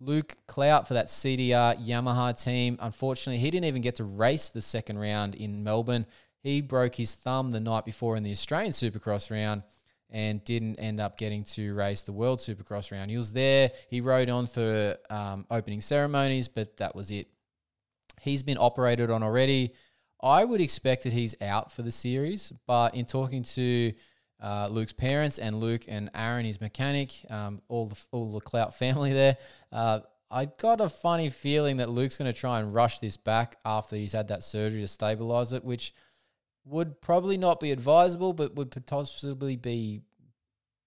[0.00, 2.78] Luke Clout for that CDR Yamaha team.
[2.80, 6.06] Unfortunately, he didn't even get to race the second round in Melbourne.
[6.42, 9.62] He broke his thumb the night before in the Australian Supercross round
[10.08, 13.10] and didn't end up getting to race the World Supercross round.
[13.10, 17.28] He was there, he rode on for um, opening ceremonies, but that was it.
[18.20, 19.74] He's been operated on already.
[20.22, 23.92] I would expect that he's out for the series, but in talking to
[24.42, 28.74] uh, Luke's parents and Luke and Aaron, his mechanic, um, all the all the Clout
[28.78, 29.36] family there.
[29.70, 30.00] Uh,
[30.30, 33.96] I got a funny feeling that Luke's going to try and rush this back after
[33.96, 35.92] he's had that surgery to stabilize it, which
[36.64, 40.02] would probably not be advisable, but would possibly be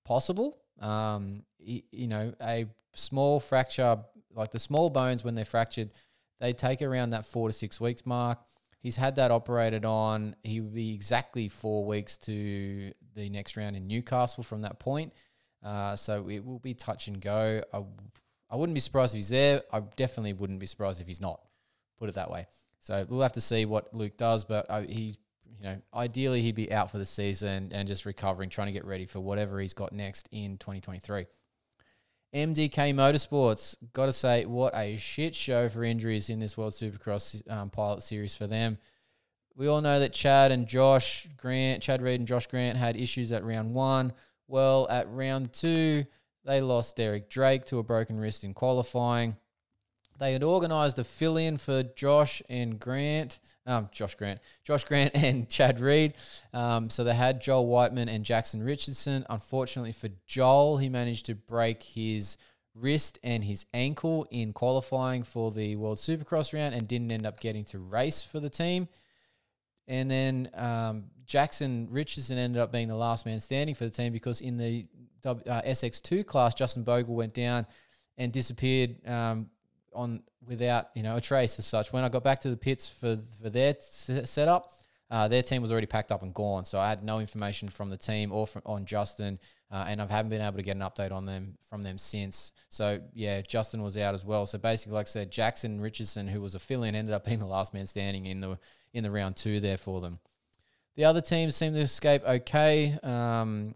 [0.06, 0.58] possible.
[0.80, 3.98] Um, you know, a small fracture,
[4.34, 5.92] like the small bones when they're fractured,
[6.40, 8.40] they take around that four to six weeks mark.
[8.84, 10.36] He's had that operated on.
[10.44, 15.14] He would be exactly four weeks to the next round in Newcastle from that point.
[15.64, 17.64] Uh, so it will be touch and go.
[17.74, 17.84] I,
[18.50, 19.62] I wouldn't be surprised if he's there.
[19.72, 21.40] I definitely wouldn't be surprised if he's not.
[21.98, 22.46] Put it that way.
[22.82, 25.18] So we'll have to see what Luke does, but uh, he,
[25.58, 28.84] you know, ideally he'd be out for the season and just recovering, trying to get
[28.84, 31.26] ready for whatever he's got next in 2023.
[32.34, 37.50] MDK Motorsports, got to say, what a shit show for injuries in this World Supercross
[37.52, 38.80] um, pilot series for them.
[39.56, 43.32] We all know that Chad and Josh Grant, Chad Reed and Josh Grant had issues
[43.32, 44.14] at round one.
[44.48, 46.06] Well, at round two,
[46.44, 49.38] they lost Derek Drake to a broken wrist in qualifying.
[50.24, 55.12] They had organised a fill in for Josh and Grant, um, Josh Grant, Josh Grant
[55.16, 56.14] and Chad Reed.
[56.54, 59.26] Um, so they had Joel Wightman and Jackson Richardson.
[59.30, 62.38] Unfortunately for Joel, he managed to break his
[62.74, 67.42] wrist and his ankle in qualifying for the World Supercross round and didn't end up
[67.42, 68.88] getting to race for the team.
[69.90, 74.14] And then um, Jackson Richardson ended up being the last man standing for the team
[74.14, 74.88] because in the
[75.26, 75.34] uh,
[75.64, 77.68] SX2 class, Justin Bogle went down
[78.18, 79.50] and disappeared um,
[79.96, 81.94] on without you know a trace as such.
[81.94, 84.74] When I got back to the pits for for their setup,
[85.10, 86.66] uh, their team was already packed up and gone.
[86.66, 89.40] So I had no information from the team or from, on Justin,
[89.72, 92.52] uh, and I haven't been able to get an update on them from them since.
[92.70, 94.46] So yeah, Justin was out as well.
[94.46, 97.46] So basically, like I said, Jackson Richardson, who was a fill-in, ended up being the
[97.46, 98.58] last man standing in the
[98.94, 100.20] in the round two there for them.
[100.96, 102.98] The other teams seemed to escape okay.
[103.02, 103.76] Um,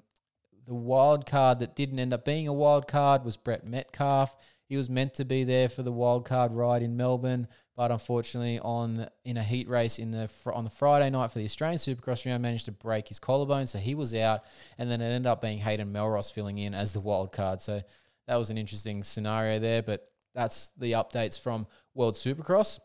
[0.68, 4.36] the wild card that didn't end up being a wild card was Brett Metcalf.
[4.68, 8.60] He was meant to be there for the wild card ride in Melbourne, but unfortunately,
[8.60, 12.26] on in a heat race in the on the Friday night for the Australian Supercross
[12.26, 14.42] round, managed to break his collarbone, so he was out.
[14.78, 17.62] And then it ended up being Hayden Mellross filling in as the wild card.
[17.62, 17.82] So
[18.28, 19.82] that was an interesting scenario there.
[19.82, 22.80] But that's the updates from World Supercross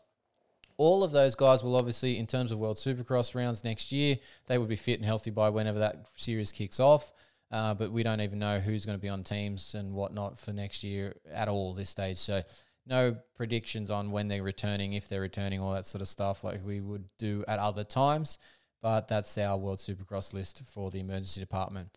[0.77, 4.17] all of those guys will obviously, in terms of World Supercross rounds next year,
[4.47, 7.11] they would be fit and healthy by whenever that series kicks off.
[7.53, 10.51] Uh, but we don't even know who's going to be on teams and whatnot for
[10.51, 12.17] next year at all this stage.
[12.17, 12.41] So
[12.87, 16.65] no predictions on when they're returning, if they're returning, all that sort of stuff like
[16.65, 18.39] we would do at other times.
[18.81, 21.95] But that's our World Supercross list for the emergency department.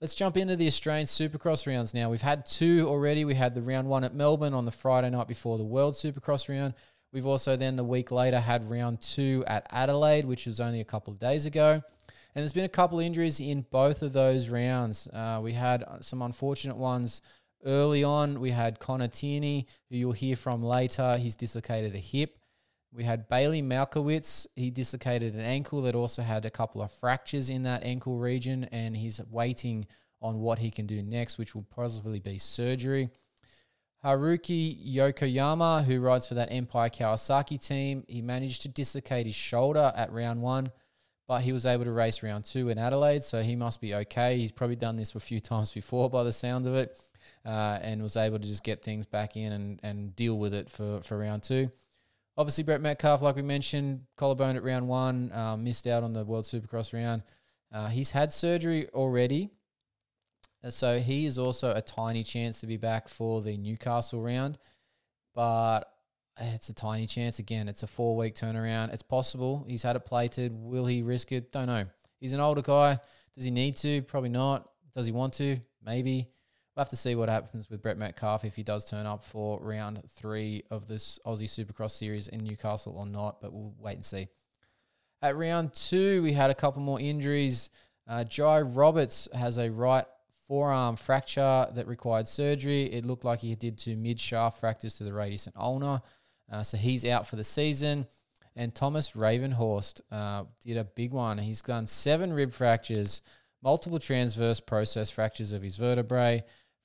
[0.00, 2.08] Let's jump into the Australian Supercross rounds now.
[2.08, 3.26] We've had two already.
[3.26, 6.48] We had the round one at Melbourne on the Friday night before the World Supercross
[6.48, 6.72] round.
[7.12, 10.84] We've also then the week later had round two at Adelaide, which was only a
[10.84, 11.82] couple of days ago.
[12.34, 15.08] And there's been a couple injuries in both of those rounds.
[15.08, 17.22] Uh, we had some unfortunate ones
[17.64, 18.40] early on.
[18.40, 21.16] We had Connor Tierney, who you'll hear from later.
[21.16, 22.38] He's dislocated a hip.
[22.92, 24.46] We had Bailey Malkiewicz.
[24.56, 28.64] He dislocated an ankle that also had a couple of fractures in that ankle region,
[28.72, 29.86] and he's waiting
[30.22, 33.10] on what he can do next, which will possibly be surgery.
[34.04, 39.92] Haruki Yokoyama, who rides for that Empire Kawasaki team, he managed to dislocate his shoulder
[39.96, 40.70] at round one,
[41.28, 44.38] but he was able to race round two in Adelaide, so he must be okay.
[44.38, 46.98] He's probably done this a few times before by the sound of it,
[47.44, 50.70] uh, and was able to just get things back in and, and deal with it
[50.70, 51.70] for, for round two.
[52.38, 56.24] Obviously, Brett Metcalf, like we mentioned, collarbone at round one, uh, missed out on the
[56.24, 57.22] World Supercross round.
[57.70, 59.50] Uh, he's had surgery already,
[60.64, 64.56] uh, so he is also a tiny chance to be back for the Newcastle round,
[65.34, 65.92] but
[66.40, 67.38] it's a tiny chance.
[67.38, 68.92] Again, it's a four week turnaround.
[68.92, 69.64] It's possible.
[69.68, 70.52] He's had it plated.
[70.54, 71.52] Will he risk it?
[71.52, 71.84] Don't know.
[72.20, 72.98] He's an older guy.
[73.34, 74.02] Does he need to?
[74.02, 74.68] Probably not.
[74.94, 75.58] Does he want to?
[75.84, 76.28] Maybe.
[76.74, 79.58] We'll have to see what happens with Brett Metcalf if he does turn up for
[79.60, 84.04] round three of this Aussie Supercross series in Newcastle or not, but we'll wait and
[84.04, 84.28] see.
[85.20, 87.70] At round two, we had a couple more injuries.
[88.06, 90.04] Uh, Jai Roberts has a right
[90.46, 92.84] forearm fracture that required surgery.
[92.84, 96.02] It looked like he did two mid shaft fractures to the radius and ulna.
[96.50, 98.06] Uh, so he's out for the season.
[98.56, 101.38] And Thomas Ravenhorst uh, did a big one.
[101.38, 103.22] He's done seven rib fractures,
[103.62, 106.42] multiple transverse process fractures of his vertebrae,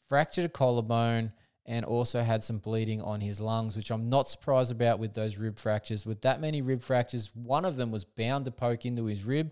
[0.08, 1.32] fractured a collarbone,
[1.66, 5.38] and also had some bleeding on his lungs, which I'm not surprised about with those
[5.38, 6.06] rib fractures.
[6.06, 9.52] With that many rib fractures, one of them was bound to poke into his rib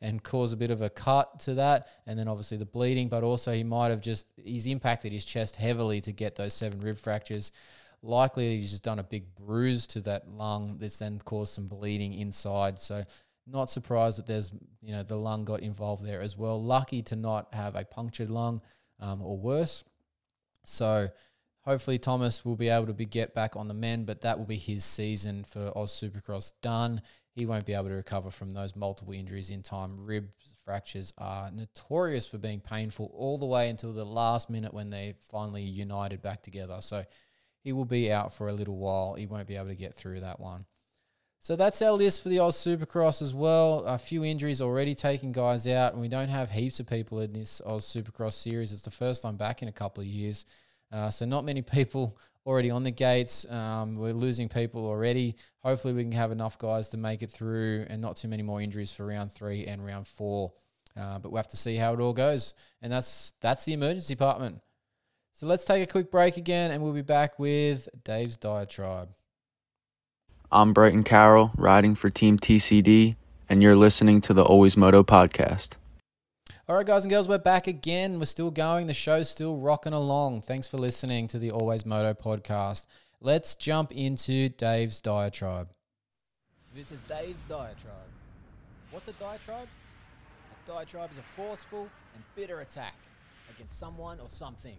[0.00, 3.22] and cause a bit of a cut to that, and then obviously the bleeding, but
[3.22, 6.98] also he might have just, he's impacted his chest heavily to get those seven rib
[6.98, 7.52] fractures.
[8.02, 12.14] Likely he's just done a big bruise to that lung that's then caused some bleeding
[12.14, 12.80] inside.
[12.80, 13.04] So,
[13.46, 16.62] not surprised that there's, you know, the lung got involved there as well.
[16.62, 18.60] Lucky to not have a punctured lung
[19.00, 19.84] um, or worse.
[20.64, 21.08] So,
[21.62, 24.46] hopefully Thomas will be able to be get back on the men, but that will
[24.46, 27.02] be his season for Oz Supercross done.
[27.34, 30.04] He won't be able to recover from those multiple injuries in time.
[30.04, 30.28] Rib
[30.64, 35.14] fractures are notorious for being painful all the way until the last minute when they
[35.30, 36.76] finally united back together.
[36.80, 37.04] So
[37.62, 39.14] he will be out for a little while.
[39.14, 40.66] He won't be able to get through that one.
[41.38, 43.84] So that's our list for the Oz Supercross as well.
[43.84, 47.32] A few injuries already taking guys out, and we don't have heaps of people in
[47.32, 48.72] this Oz Supercross series.
[48.72, 50.44] It's the first time back in a couple of years.
[50.92, 53.44] Uh, so not many people already on the gates.
[53.50, 55.34] Um, we're losing people already.
[55.64, 58.60] Hopefully, we can have enough guys to make it through, and not too many more
[58.60, 60.52] injuries for round three and round four.
[60.96, 64.14] Uh, but we'll have to see how it all goes, and that's that's the emergency
[64.14, 64.60] department.
[65.34, 69.08] So let's take a quick break again, and we'll be back with Dave's diatribe.
[70.52, 73.16] I'm Brighton Carroll, riding for Team TCD,
[73.48, 75.76] and you're listening to the Always Moto podcast.
[76.68, 78.18] All right, guys and girls, we're back again.
[78.18, 78.86] We're still going.
[78.86, 80.42] The show's still rocking along.
[80.42, 82.86] Thanks for listening to the Always Moto podcast.
[83.22, 85.70] Let's jump into Dave's diatribe.
[86.74, 88.10] This is Dave's diatribe.
[88.90, 89.66] What's a diatribe?
[89.66, 92.94] A diatribe is a forceful and bitter attack
[93.54, 94.76] against someone or something.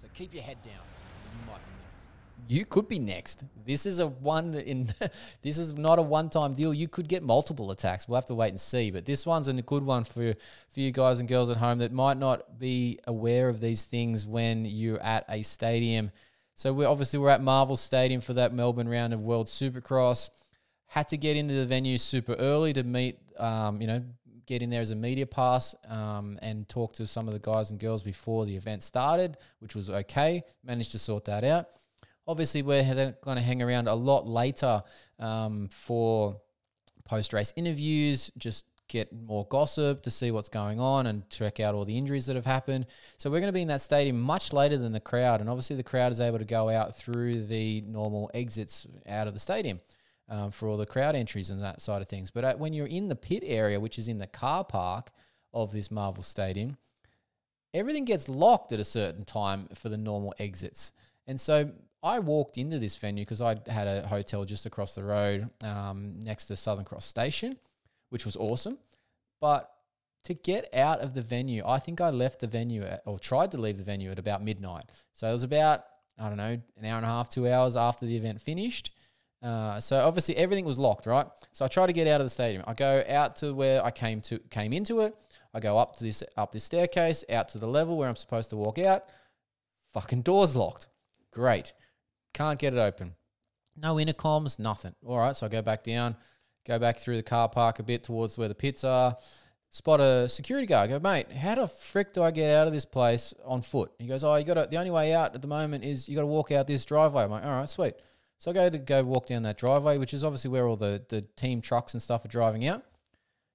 [0.00, 0.72] So keep your head down.
[0.72, 2.48] You might be next.
[2.48, 3.44] You could be next.
[3.66, 4.88] This is a one in.
[5.42, 6.72] this is not a one-time deal.
[6.72, 8.08] You could get multiple attacks.
[8.08, 8.90] We'll have to wait and see.
[8.90, 10.32] But this one's a good one for
[10.70, 14.26] for you guys and girls at home that might not be aware of these things
[14.26, 16.12] when you're at a stadium.
[16.54, 20.30] So we obviously we're at Marvel Stadium for that Melbourne round of World Supercross.
[20.86, 24.02] Had to get into the venue super early to meet, um, you know,
[24.50, 27.70] get in there as a media pass um, and talk to some of the guys
[27.70, 30.42] and girls before the event started, which was okay.
[30.64, 31.66] Managed to sort that out.
[32.26, 32.82] Obviously, we're
[33.24, 34.82] going to hang around a lot later
[35.20, 36.36] um, for
[37.04, 41.76] post race interviews, just get more gossip to see what's going on and check out
[41.76, 42.86] all the injuries that have happened.
[43.18, 45.76] So we're going to be in that stadium much later than the crowd, and obviously
[45.76, 49.78] the crowd is able to go out through the normal exits out of the stadium.
[50.32, 52.30] Um, for all the crowd entries and that side of things.
[52.30, 55.10] But uh, when you're in the pit area, which is in the car park
[55.52, 56.76] of this Marvel Stadium,
[57.74, 60.92] everything gets locked at a certain time for the normal exits.
[61.26, 65.02] And so I walked into this venue because I had a hotel just across the
[65.02, 67.58] road um, next to Southern Cross Station,
[68.10, 68.78] which was awesome.
[69.40, 69.68] But
[70.24, 73.50] to get out of the venue, I think I left the venue at, or tried
[73.50, 74.84] to leave the venue at about midnight.
[75.12, 75.84] So it was about,
[76.18, 78.92] I don't know, an hour and a half, two hours after the event finished.
[79.42, 81.26] Uh, so obviously everything was locked, right?
[81.52, 82.62] So I try to get out of the stadium.
[82.66, 85.14] I go out to where I came to came into it.
[85.54, 88.50] I go up to this up this staircase, out to the level where I'm supposed
[88.50, 89.04] to walk out.
[89.92, 90.88] Fucking doors locked.
[91.32, 91.72] Great.
[92.34, 93.14] Can't get it open.
[93.76, 94.94] No intercoms, nothing.
[95.06, 96.16] All right, so I go back down,
[96.66, 99.16] go back through the car park a bit towards where the pits are.
[99.70, 100.90] Spot a security guard.
[100.90, 103.92] I go, mate, how the frick do I get out of this place on foot?
[104.00, 104.66] He goes, oh, you got to.
[104.68, 107.22] The only way out at the moment is you got to walk out this driveway.
[107.22, 107.94] I'm like, all right, sweet.
[108.40, 111.04] So I go to go walk down that driveway, which is obviously where all the
[111.08, 112.82] the team trucks and stuff are driving out.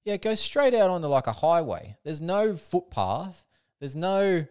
[0.06, 1.98] Yeah, it goes straight out onto like a highway.
[2.06, 3.45] There's no footpath.
[3.82, 4.45] There's no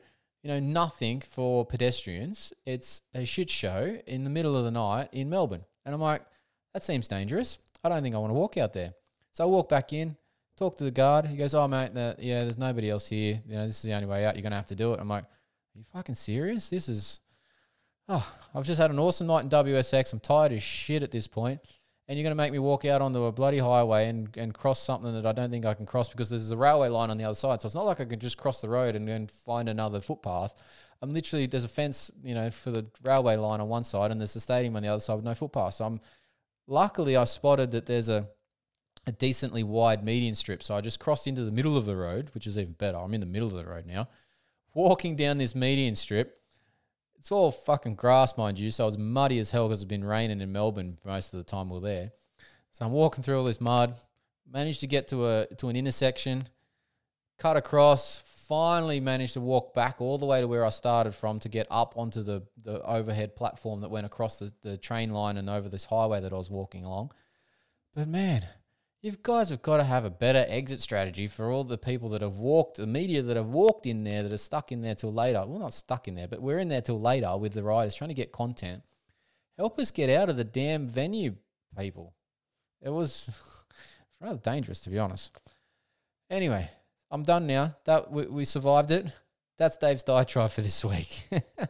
[0.45, 2.53] you know, nothing for pedestrians.
[2.67, 5.65] It's a shit show in the middle of the night in Melbourne.
[5.87, 6.23] And I'm like,
[6.75, 7.59] that seems dangerous.
[7.83, 8.93] I don't think I want to walk out there.
[9.33, 10.19] So I walk back in,
[10.59, 11.25] talk to the guard.
[11.25, 13.41] He goes, oh, mate, yeah, there's nobody else here.
[13.49, 14.37] You know, this is the only way out.
[14.37, 15.01] You're going to have to do it.
[15.01, 16.69] I'm like, are you fucking serious?
[16.69, 17.21] This is,
[18.09, 20.13] oh, I've just had an awesome night in WSX.
[20.13, 21.61] I'm tired as shit at this point
[22.07, 24.79] and you're going to make me walk out onto a bloody highway and, and cross
[24.79, 27.25] something that I don't think I can cross because there's a railway line on the
[27.25, 27.63] other side.
[27.63, 30.55] So it's not like I can just cross the road and, and find another footpath.
[31.01, 34.21] I'm literally there's a fence, you know, for the railway line on one side, and
[34.21, 35.75] there's the stadium on the other side with no footpath.
[35.75, 36.01] So I'm
[36.67, 38.27] luckily I spotted that there's a
[39.07, 40.63] a decently wide median strip.
[40.63, 42.97] So I just crossed into the middle of the road, which is even better.
[42.97, 44.09] I'm in the middle of the road now,
[44.73, 46.41] walking down this median strip
[47.25, 48.69] it's all fucking grass, mind you.
[48.69, 51.71] So it's muddy as hell because it's been raining in Melbourne most of the time
[51.71, 52.13] we're there.
[52.73, 53.97] So I'm walking through all this mud.
[54.53, 56.47] Managed to get to a to an intersection,
[57.39, 58.19] cut across.
[58.47, 61.67] Finally managed to walk back all the way to where I started from to get
[61.71, 65.71] up onto the the overhead platform that went across the, the train line and over
[65.71, 67.11] this highway that I was walking along.
[67.95, 68.45] But man,
[69.05, 72.23] you guys have got to have a better exit strategy for all the people that
[72.23, 75.13] have walked, the media that have walked in there, that are stuck in there till
[75.13, 75.45] later.
[75.47, 78.09] Well, not stuck in there, but we're in there till later with the riders trying
[78.09, 78.83] to get content.
[79.59, 81.35] Help us get out of the damn venue,
[81.77, 82.15] people.
[82.81, 83.29] It was
[84.23, 85.39] rather dangerous, to be honest.
[86.31, 86.71] Anyway,
[87.11, 87.77] I'm done now.
[87.85, 89.07] That we, we survived it.
[89.59, 91.27] That's Dave's diatribe for this week.
[91.31, 91.69] that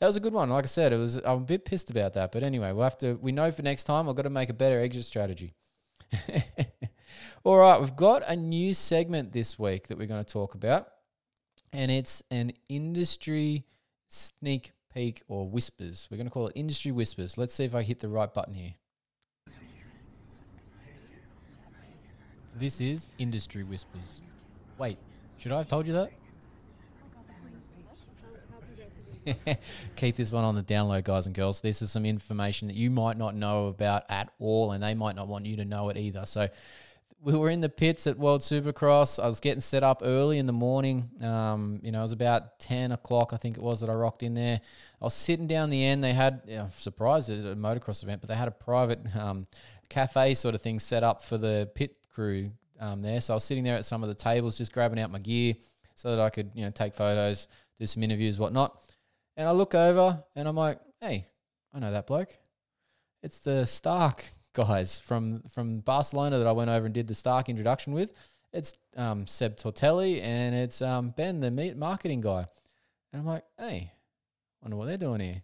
[0.00, 0.50] was a good one.
[0.50, 1.16] Like I said, it was.
[1.16, 3.14] I'm a bit pissed about that, but anyway, we'll have to.
[3.14, 4.08] We know for next time.
[4.08, 5.56] I've got to make a better exit strategy.
[7.44, 10.88] All right, we've got a new segment this week that we're going to talk about,
[11.72, 13.64] and it's an industry
[14.08, 16.08] sneak peek or whispers.
[16.10, 17.38] We're going to call it industry whispers.
[17.38, 18.74] Let's see if I hit the right button here.
[22.56, 24.20] This is industry whispers.
[24.76, 24.98] Wait,
[25.38, 26.10] should I have told you that?
[29.96, 31.60] Keep this one on the download, guys and girls.
[31.60, 35.16] This is some information that you might not know about at all, and they might
[35.16, 36.26] not want you to know it either.
[36.26, 36.48] So,
[37.22, 39.22] we were in the pits at World Supercross.
[39.22, 41.10] I was getting set up early in the morning.
[41.20, 44.22] Um, you know, it was about 10 o'clock, I think it was, that I rocked
[44.22, 44.60] in there.
[45.00, 46.02] I was sitting down the end.
[46.02, 49.46] They had, you know, surprised at a motocross event, but they had a private um,
[49.90, 52.50] cafe sort of thing set up for the pit crew
[52.80, 53.20] um, there.
[53.20, 55.54] So I was sitting there at some of the tables, just grabbing out my gear
[55.94, 57.48] so that I could, you know, take photos,
[57.78, 58.82] do some interviews, whatnot.
[59.36, 61.26] And I look over and I'm like, hey,
[61.74, 62.36] I know that bloke.
[63.22, 67.48] It's the Stark guys from from Barcelona that I went over and did the Stark
[67.48, 68.12] introduction with.
[68.52, 72.46] It's um, Seb Tortelli and it's um, Ben, the meat marketing guy.
[73.12, 73.92] And I'm like, hey,
[74.62, 75.40] wonder what they're doing here.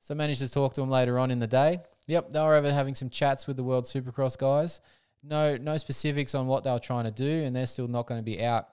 [0.00, 1.80] So I managed to talk to them later on in the day.
[2.06, 4.80] Yep, they were over having some chats with the World Supercross guys.
[5.22, 8.20] No, no specifics on what they were trying to do, and they're still not going
[8.20, 8.68] to be out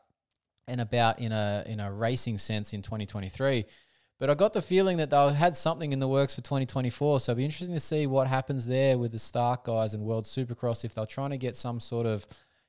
[0.68, 3.66] and about in a in a racing sense in 2023.
[4.20, 7.20] But I got the feeling that they had something in the works for 2024.
[7.20, 10.26] So it'll be interesting to see what happens there with the Stark guys and World
[10.26, 12.26] Supercross if they're trying to get some sort of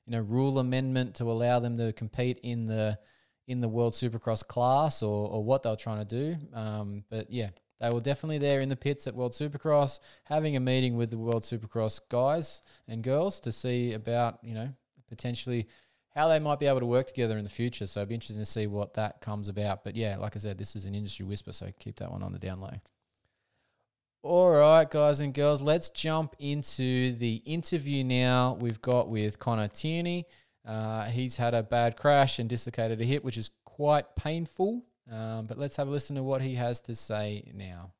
[0.06, 2.98] you know rule amendment to allow them to compete in the
[3.46, 6.36] in the World Supercross class or, or what they're trying to do.
[6.54, 10.60] Um, but yeah, they were definitely there in the pits at World Supercross, having a
[10.60, 14.70] meeting with the World Supercross guys and girls to see about you know
[15.08, 15.68] potentially
[16.14, 17.86] how they might be able to work together in the future.
[17.86, 19.84] So it'd be interesting to see what that comes about.
[19.84, 22.32] But yeah, like I said, this is an industry whisper, so keep that one on
[22.32, 22.72] the down low.
[24.22, 28.56] All right, guys and girls, let's jump into the interview now.
[28.58, 30.26] We've got with Connor Tierney.
[30.66, 34.82] Uh, he's had a bad crash and dislocated a hip, which is quite painful.
[35.12, 37.92] Um, but let's have a listen to what he has to say now.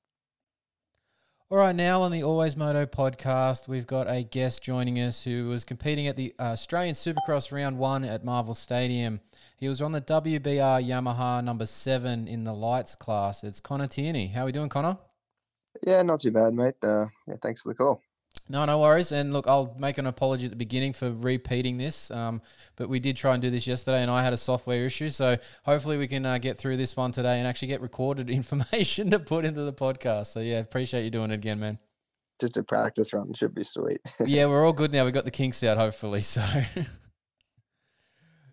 [1.51, 5.47] All right, now on the Always Moto podcast, we've got a guest joining us who
[5.47, 9.21] was competing at the uh, Australian Supercross Round 1 at Marvel Stadium.
[9.59, 13.45] He was on the WBR Yamaha number 7 in the lights class.
[13.45, 14.29] It's Connor Tierney.
[14.29, 14.97] How are we doing, Connor?
[15.87, 16.77] Yeah, not too bad, mate.
[16.83, 18.01] Uh, yeah, thanks for the call.
[18.49, 19.11] No, no worries.
[19.11, 22.43] And look, I'll make an apology at the beginning for repeating this, um,
[22.77, 25.09] but we did try and do this yesterday, and I had a software issue.
[25.09, 29.11] So hopefully we can uh, get through this one today and actually get recorded information
[29.11, 30.27] to put into the podcast.
[30.27, 31.79] So yeah, appreciate you doing it again, man.
[32.41, 34.01] Just a practice run should be sweet.
[34.27, 35.05] yeah, we're all good now.
[35.05, 36.21] We got the kinks out, hopefully.
[36.21, 36.43] So.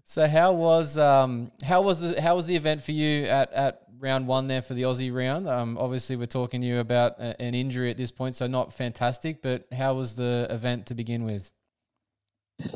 [0.04, 3.84] So how was um how was the how was the event for you at, at
[4.02, 5.48] round one there for the Aussie round?
[5.48, 8.74] Um, obviously we're talking to you about a, an injury at this point, so not
[8.74, 9.42] fantastic.
[9.42, 11.52] But how was the event to begin with?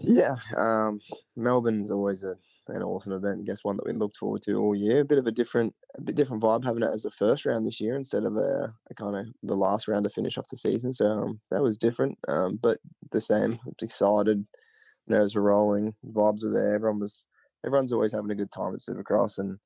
[0.01, 0.99] Yeah, um,
[1.36, 2.36] Melbourne's always a,
[2.67, 3.41] an awesome event.
[3.41, 5.01] I guess one that we looked forward to all year.
[5.01, 7.65] A bit of a different, a bit different vibe having it as a first round
[7.65, 10.57] this year instead of a, a kind of the last round to finish off the
[10.57, 10.93] season.
[10.93, 12.80] So um, that was different, um, but
[13.11, 13.59] the same.
[13.82, 14.45] Excited
[15.07, 16.76] nerves were rolling, vibes were there.
[16.76, 17.26] Everyone was
[17.65, 19.57] everyone's always having a good time at Supercross, and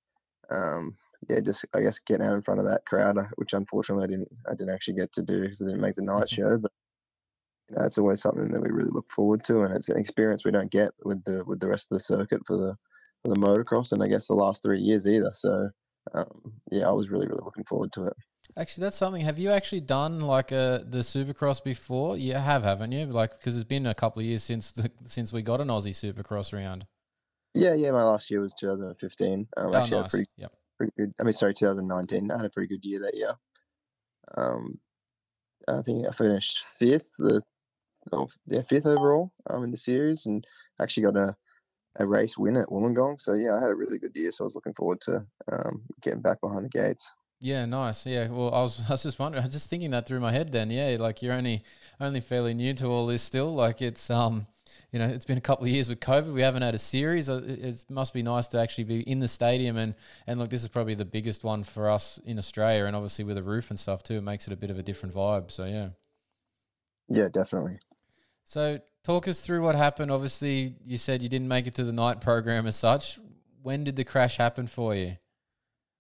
[0.52, 0.96] um,
[1.28, 4.08] yeah, just I guess getting out in front of that crowd, uh, which unfortunately I
[4.08, 6.36] didn't I didn't actually get to do because I didn't make the night Mm-hmm.
[6.36, 6.72] show, but.
[7.70, 10.44] You know, it's always something that we really look forward to, and it's an experience
[10.44, 12.76] we don't get with the with the rest of the circuit for the
[13.22, 15.30] for the motocross, and I guess the last three years either.
[15.36, 15.70] So,
[16.16, 18.14] um, yeah, I was really really looking forward to it.
[18.58, 19.22] Actually, that's something.
[19.22, 22.18] Have you actually done like a the Supercross before?
[22.18, 23.06] You have, haven't you?
[23.06, 25.90] Like because it's been a couple of years since the, since we got an Aussie
[26.14, 26.88] Supercross round.
[27.54, 29.48] Yeah, yeah, my last year was 2015.
[29.58, 30.12] Um, Oh, actually, had a nice.
[30.12, 30.54] pretty Yep.
[30.80, 31.14] Pretty good.
[31.20, 32.32] I mean, sorry, 2019.
[32.32, 33.34] I had a pretty good year that year.
[34.36, 34.80] Um,
[35.68, 37.42] I think I finished fifth, the
[38.12, 40.46] oh, yeah fifth overall um in the series, and
[40.82, 41.36] actually got a
[41.98, 43.20] a race win at Wollongong.
[43.20, 44.32] So yeah, I had a really good year.
[44.32, 47.14] So I was looking forward to um getting back behind the gates.
[47.42, 48.06] Yeah, nice.
[48.06, 50.32] Yeah, well, I was, I was just wondering, I was just thinking that through my
[50.32, 50.52] head.
[50.52, 51.64] Then, yeah, like you're only,
[52.00, 53.54] only fairly new to all this still.
[53.56, 54.48] Like it's, um,
[54.92, 56.34] you know, it's been a couple of years with COVID.
[56.34, 57.30] We haven't had a series.
[57.30, 60.50] Uh, It, it must be nice to actually be in the stadium and, and look,
[60.50, 63.70] this is probably the biggest one for us in Australia, and obviously with a roof
[63.70, 65.52] and stuff too, it makes it a bit of a different vibe.
[65.52, 65.90] So yeah.
[67.08, 67.80] Yeah, definitely.
[68.44, 70.12] So talk us through what happened.
[70.12, 73.20] Obviously, you said you didn't make it to the night program as such.
[73.62, 75.18] When did the crash happen for you?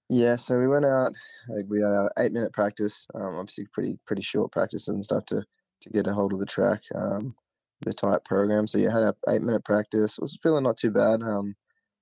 [0.09, 1.13] Yeah, so we went out.
[1.47, 3.05] Like we had our eight minute practice.
[3.13, 5.43] Um, obviously pretty pretty short practice and stuff to
[5.81, 6.81] to get a hold of the track.
[6.95, 7.35] Um,
[7.81, 8.67] the tight program.
[8.67, 10.19] So you had a eight minute practice.
[10.19, 11.21] was feeling not too bad.
[11.21, 11.55] Um,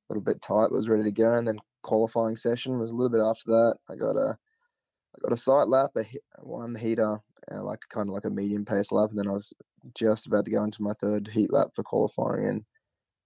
[0.09, 1.33] a little bit tight, but was ready to go.
[1.33, 3.77] And then qualifying session was a little bit after that.
[3.89, 4.37] I got a
[5.15, 6.03] I got a sight lap, a
[6.43, 7.17] one heater,
[7.51, 9.53] uh, like kind of like a medium pace lap, and then I was
[9.95, 12.65] just about to go into my third heat lap for qualifying, and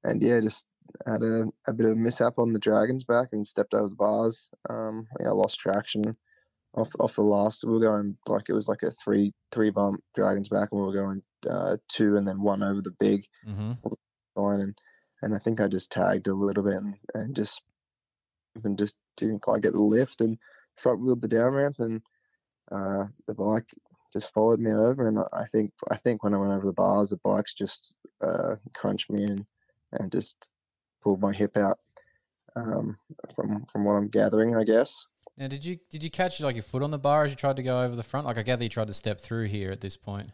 [0.03, 0.65] and yeah, just
[1.05, 3.95] had a, a bit of a mishap on the dragon's back and stepped over the
[3.95, 4.49] bars.
[4.69, 6.15] Um, yeah, I lost traction
[6.73, 7.63] off off the last.
[7.63, 10.87] We were going like it was like a three three bump dragon's back, and we
[10.87, 13.73] were going uh, two and then one over the big Mm-hmm.
[14.35, 14.77] line, and
[15.21, 17.61] and I think I just tagged a little bit and, and just
[18.63, 20.37] and just didn't quite get the lift and
[20.75, 22.01] front wheeled the down ramp and
[22.71, 23.67] uh, the bike
[24.11, 27.09] just followed me over and I think I think when I went over the bars
[27.09, 29.45] the bike's just uh, crunched me and
[29.93, 30.35] and just
[31.03, 31.79] pulled my hip out
[32.55, 32.97] um,
[33.35, 35.05] from from what I'm gathering I guess.
[35.41, 37.55] Now, did you did you catch like your foot on the bar as you tried
[37.55, 38.27] to go over the front?
[38.27, 40.29] Like I gather you tried to step through here at this point.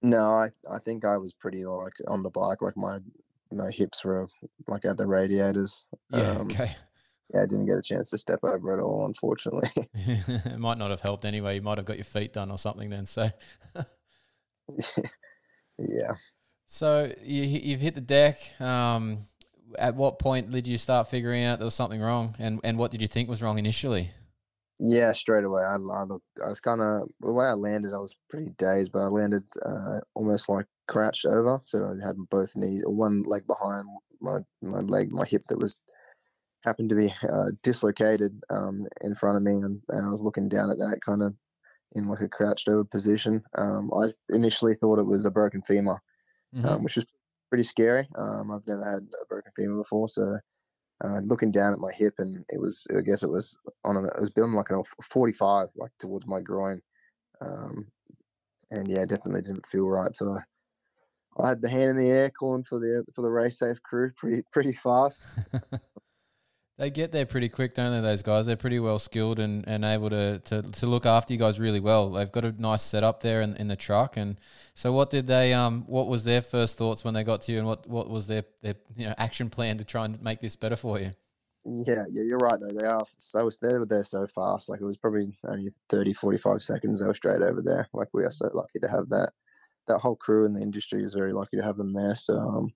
[0.00, 3.00] No, I, I think I was pretty like on the bike like my
[3.52, 4.28] my hips were
[4.66, 5.84] like at the radiators.
[6.10, 6.20] Yeah.
[6.20, 6.74] Um, okay.
[7.34, 9.68] yeah, I didn't get a chance to step over at all, unfortunately.
[9.92, 11.56] it might not have helped anyway.
[11.56, 13.04] You might have got your feet done or something then.
[13.04, 13.28] So,
[15.78, 16.12] yeah.
[16.64, 18.38] so you you've hit the deck.
[18.58, 19.18] Um,
[19.78, 22.90] at what point did you start figuring out there was something wrong, and and what
[22.90, 24.10] did you think was wrong initially?
[24.78, 25.62] Yeah, straight away.
[25.62, 26.26] I, I looked.
[26.44, 27.94] I was kind of the way I landed.
[27.94, 31.60] I was pretty dazed, but I landed uh, almost like crouched over.
[31.62, 33.86] So I had both knees, or one leg behind
[34.20, 35.76] my my leg, my hip that was
[36.64, 40.48] happened to be uh, dislocated um, in front of me, and, and I was looking
[40.48, 41.34] down at that kind of
[41.94, 43.42] in like a crouched over position.
[43.56, 46.02] Um, I initially thought it was a broken femur,
[46.54, 46.64] Mhm.
[46.64, 47.06] um, which was
[47.48, 48.08] pretty scary.
[48.16, 50.38] Um, I've never had a broken femur before, so
[51.04, 54.04] uh, looking down at my hip, and it was, I guess it was on, a,
[54.04, 56.80] it was building like a 45, like towards my groin,
[57.40, 57.86] um,
[58.70, 60.14] and yeah, definitely didn't feel right.
[60.14, 60.26] So
[61.38, 63.82] I, I had the hand in the air, calling for the for the race safe
[63.82, 65.22] crew, pretty pretty fast.
[66.78, 68.06] They get there pretty quick, don't they?
[68.06, 71.38] Those guys, they're pretty well skilled and, and able to, to, to look after you
[71.38, 72.10] guys really well.
[72.10, 74.18] They've got a nice setup there in, in the truck.
[74.18, 74.38] And
[74.74, 75.54] so, what did they?
[75.54, 78.26] Um, what was their first thoughts when they got to you, and what, what was
[78.26, 81.12] their, their you know action plan to try and make this better for you?
[81.68, 82.72] Yeah, yeah, you're right though.
[82.72, 84.68] They are so they were there so fast.
[84.68, 87.00] Like it was probably only 30, 45 seconds.
[87.00, 87.88] They were straight over there.
[87.92, 89.32] Like we are so lucky to have that.
[89.88, 92.14] That whole crew in the industry is very lucky to have them there.
[92.14, 92.72] So um,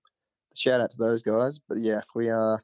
[0.56, 1.60] shout out to those guys.
[1.68, 2.60] But yeah, we are.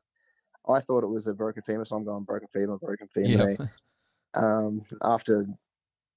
[0.69, 3.57] I thought it was a broken femur, so I'm going broken femur, broken femur.
[3.59, 3.67] Yeah.
[4.35, 5.47] um, after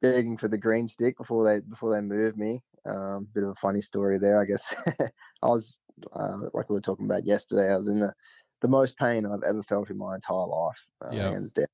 [0.01, 2.61] begging for the green stick before they before they moved me.
[2.85, 4.73] Um, bit of a funny story there, I guess.
[5.43, 5.79] I was
[6.13, 7.71] uh, like we were talking about yesterday.
[7.71, 8.13] I was in the
[8.61, 11.31] the most pain I've ever felt in my entire life, uh, Yeah.
[11.31, 11.65] hands down.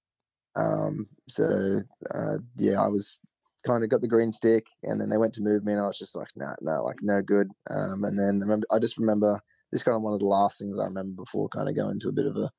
[0.56, 1.82] Um, so
[2.14, 3.20] uh, yeah, I was
[3.66, 5.88] kind of got the green stick, and then they went to move me, and I
[5.88, 7.50] was just like, nah, no, like no good.
[7.70, 9.40] Um, and then I remember, I just remember
[9.72, 12.10] this kind of one of the last things I remember before kind of going to
[12.10, 12.52] a bit of a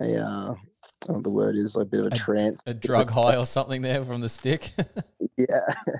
[0.00, 2.18] a uh, I don't know what the word is, like a bit of a, A-
[2.18, 2.62] trance.
[2.66, 4.72] a drug high or something there from the stick.
[5.36, 5.74] Yeah.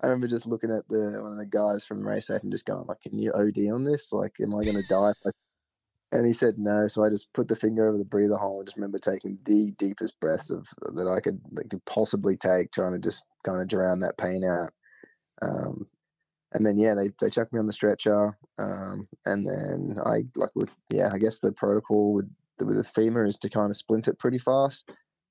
[0.00, 2.66] I remember just looking at the one of the guys from Race Safe and just
[2.66, 4.12] going like, "Can you OD on this?
[4.12, 5.34] Like, am I going to die?" Like,
[6.12, 6.86] and he said no.
[6.86, 9.72] So I just put the finger over the breather hole and just remember taking the
[9.78, 13.66] deepest breaths of that I could that could possibly take, trying to just kind of
[13.66, 14.70] drown that pain out.
[15.42, 15.86] Um,
[16.52, 18.36] and then yeah, they they chucked me on the stretcher.
[18.58, 22.28] Um, and then I like with yeah, I guess the protocol the,
[22.60, 24.88] with the femur is to kind of splint it pretty fast.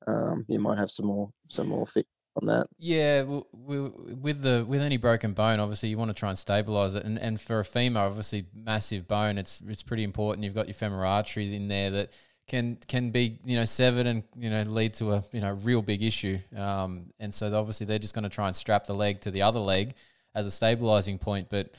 [0.07, 2.07] Um, you might have some more some more fix
[2.41, 2.67] on that.
[2.77, 6.37] Yeah, w- w- with the with any broken bone, obviously you want to try and
[6.37, 10.43] stabilize it, and and for a femur, obviously massive bone, it's it's pretty important.
[10.43, 12.13] You've got your femoral artery in there that
[12.47, 15.81] can can be you know severed and you know lead to a you know real
[15.81, 16.39] big issue.
[16.55, 19.43] Um, and so obviously they're just going to try and strap the leg to the
[19.43, 19.95] other leg
[20.35, 21.75] as a stabilizing point, but.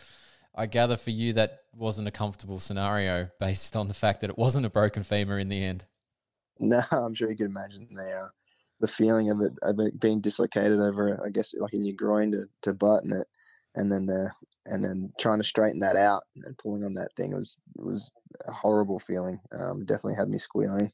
[0.55, 4.39] I gather for you that wasn't a comfortable scenario based on the fact that it
[4.39, 5.85] wasn't a broken femur in the end.
[6.59, 8.29] No, I'm sure you can imagine the uh,
[8.81, 12.33] the feeling of it, of it being dislocated over, I guess, like in your groin
[12.33, 13.27] to, to button it,
[13.75, 14.31] and then the
[14.67, 18.11] and then trying to straighten that out and pulling on that thing was was
[18.47, 19.41] a horrible feeling.
[19.53, 20.93] Um, definitely had me squealing.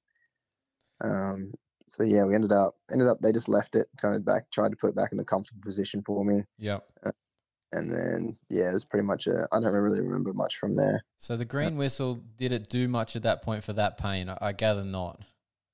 [1.03, 1.53] Um,
[1.87, 4.71] so yeah, we ended up ended up they just left it kind of back, tried
[4.71, 6.85] to put it back in a comfortable position for me, Yep.
[7.73, 9.47] And then yeah, it was pretty much a.
[9.53, 11.05] I don't really remember much from there.
[11.19, 14.29] So the green whistle did it do much at that point for that pain?
[14.29, 15.21] I, I gather not.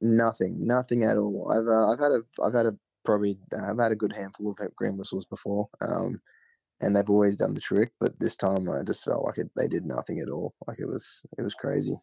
[0.00, 1.50] Nothing, nothing at all.
[1.50, 4.50] I've uh, I've had a I've had a probably uh, I've had a good handful
[4.50, 5.68] of green whistles before.
[5.80, 6.20] Um,
[6.80, 7.92] and they've always done the trick.
[8.00, 10.54] But this time, I just felt like it, they did nothing at all.
[10.66, 11.96] Like it was it was crazy.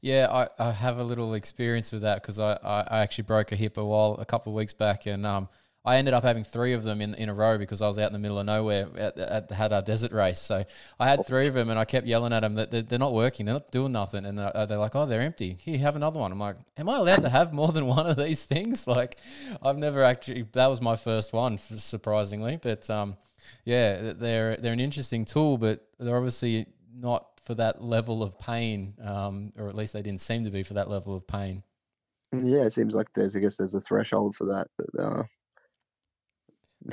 [0.00, 3.52] Yeah, I, I have a little experience with that because I, I, I actually broke
[3.52, 5.48] a hip a while a couple of weeks back, and um,
[5.82, 8.08] I ended up having three of them in, in a row because I was out
[8.08, 10.38] in the middle of nowhere at, at had our desert race.
[10.38, 10.64] So
[10.98, 13.14] I had three of them, and I kept yelling at them that they're, they're not
[13.14, 15.54] working, they're not doing nothing, and they're, they're like, "Oh, they're empty.
[15.54, 18.16] Here, have another one." I'm like, "Am I allowed to have more than one of
[18.16, 19.18] these things?" Like,
[19.62, 20.46] I've never actually.
[20.52, 23.16] That was my first one, surprisingly, but um,
[23.64, 28.94] yeah, they're they're an interesting tool, but they're obviously not for that level of pain,
[29.02, 31.62] um, or at least they didn't seem to be for that level of pain.
[32.32, 34.68] Yeah, it seems like there's I guess there's a threshold for that.
[34.78, 35.22] that uh,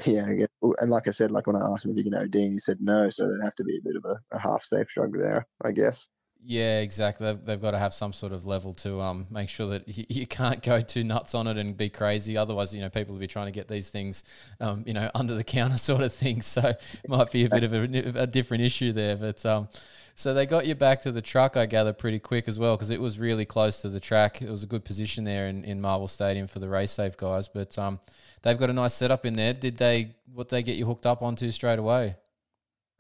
[0.06, 0.28] yeah,
[0.62, 2.60] and like I said, like when I asked him if he can OD, and he
[2.60, 5.18] said no, so there'd have to be a bit of a, a half safe drug
[5.18, 6.08] there, I guess.
[6.44, 7.28] Yeah, exactly.
[7.28, 10.06] They've, they've got to have some sort of level to um, make sure that you,
[10.08, 12.38] you can't go too nuts on it and be crazy.
[12.38, 14.24] Otherwise, you know, people will be trying to get these things,
[14.60, 16.42] um, you know, under the counter sort of thing.
[16.42, 16.74] So
[17.08, 19.16] might be a bit of a, a different issue there.
[19.16, 19.68] But um,
[20.16, 22.90] so they got you back to the truck, I gather, pretty quick as well because
[22.90, 24.42] it was really close to the track.
[24.42, 27.48] It was a good position there in, in Marvel Stadium for the race safe guys.
[27.48, 28.00] But um,
[28.48, 29.54] they've got a nice setup in there.
[29.54, 30.16] Did they?
[30.34, 32.16] What they get you hooked up onto straight away?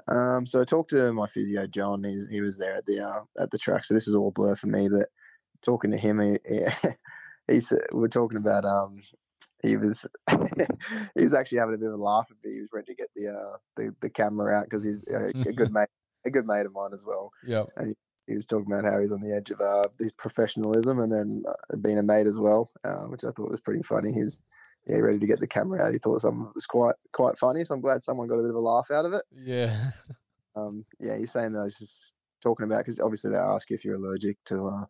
[0.07, 2.03] Um, so I talked to my physio John.
[2.03, 3.85] He he was there at the uh, at the track.
[3.85, 4.89] So this is all blur for me.
[4.89, 5.07] But
[5.63, 6.65] talking to him, he, he
[7.47, 9.01] he's we're talking about um
[9.63, 10.05] he was
[11.15, 12.55] he was actually having a bit of a laugh at me.
[12.55, 15.53] He was ready to get the uh the, the camera out because he's a, a
[15.53, 15.89] good mate
[16.25, 17.31] a good mate of mine as well.
[17.45, 17.63] Yeah.
[17.77, 17.93] And he,
[18.27, 21.43] he was talking about how he's on the edge of uh, his professionalism and then
[21.47, 24.11] uh, being a mate as well, uh, which I thought was pretty funny.
[24.11, 24.41] He was
[24.87, 25.91] yeah, ready to get the camera out.
[25.93, 28.55] He thought something was quite quite funny, so I'm glad someone got a bit of
[28.55, 29.23] a laugh out of it.
[29.35, 29.91] Yeah.
[30.55, 33.85] Um, yeah, he's saying that he's just talking about because obviously they ask you if
[33.85, 34.85] you're allergic to, uh,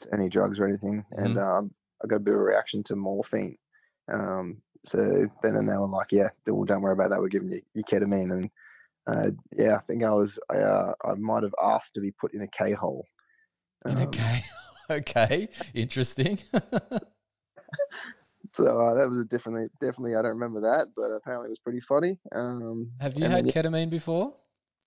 [0.00, 1.70] to any drugs or anything, and um,
[2.02, 3.56] I got a bit of a reaction to morphine.
[4.12, 7.20] Um, so then and they were like, yeah, well, don't worry about that.
[7.20, 8.50] We're giving you, you ketamine, and
[9.06, 12.34] uh, yeah, I think I was I, uh, I might have asked to be put
[12.34, 13.06] in a K hole.
[13.86, 14.44] In a Um, K.
[14.90, 15.48] okay.
[15.72, 16.40] Interesting.
[18.54, 21.58] So uh, that was a definitely definitely I don't remember that, but apparently it was
[21.58, 22.18] pretty funny.
[22.32, 24.36] Um, have you had then- ketamine before?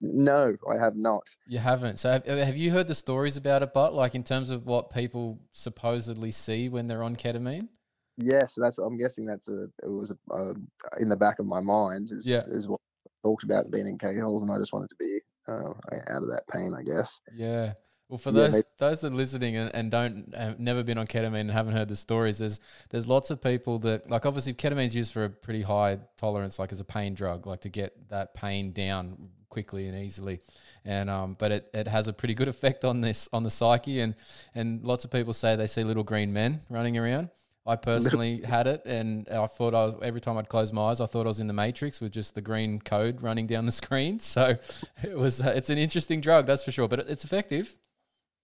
[0.01, 1.23] no, I have not.
[1.47, 1.97] You haven't.
[1.99, 4.89] So have, have you heard the stories about it, but like in terms of what
[4.93, 7.69] people supposedly see when they're on ketamine?
[8.17, 10.53] Yeah, so that's I'm guessing that's a it was a, uh,
[10.99, 12.43] in the back of my mind is Yeah.
[12.47, 15.19] is what I talked about being in K holes, and I just wanted to be
[15.47, 15.73] uh,
[16.13, 17.19] out of that pain, I guess.
[17.35, 17.73] Yeah.
[18.07, 20.97] Well, for Yeah, those maybe- those that are listening and, and don't have never been
[20.97, 22.59] on ketamine and haven't heard the stories, there's
[22.91, 26.71] there's lots of people that like obviously ketamine's used for a pretty high tolerance, like
[26.71, 30.39] as a pain drug, like to get that pain down quickly and easily.
[30.83, 34.01] And um, but it, it has a pretty good effect on this on the psyche
[34.01, 34.13] and
[34.53, 37.29] and lots of people say they see little green men running around.
[37.67, 41.01] I personally had it, and I thought I was every time I'd close my eyes,
[41.01, 43.71] I thought I was in the Matrix with just the green code running down the
[43.83, 44.19] screen.
[44.19, 44.57] So
[45.03, 47.73] it was uh, it's an interesting drug, that's for sure, but it- it's effective.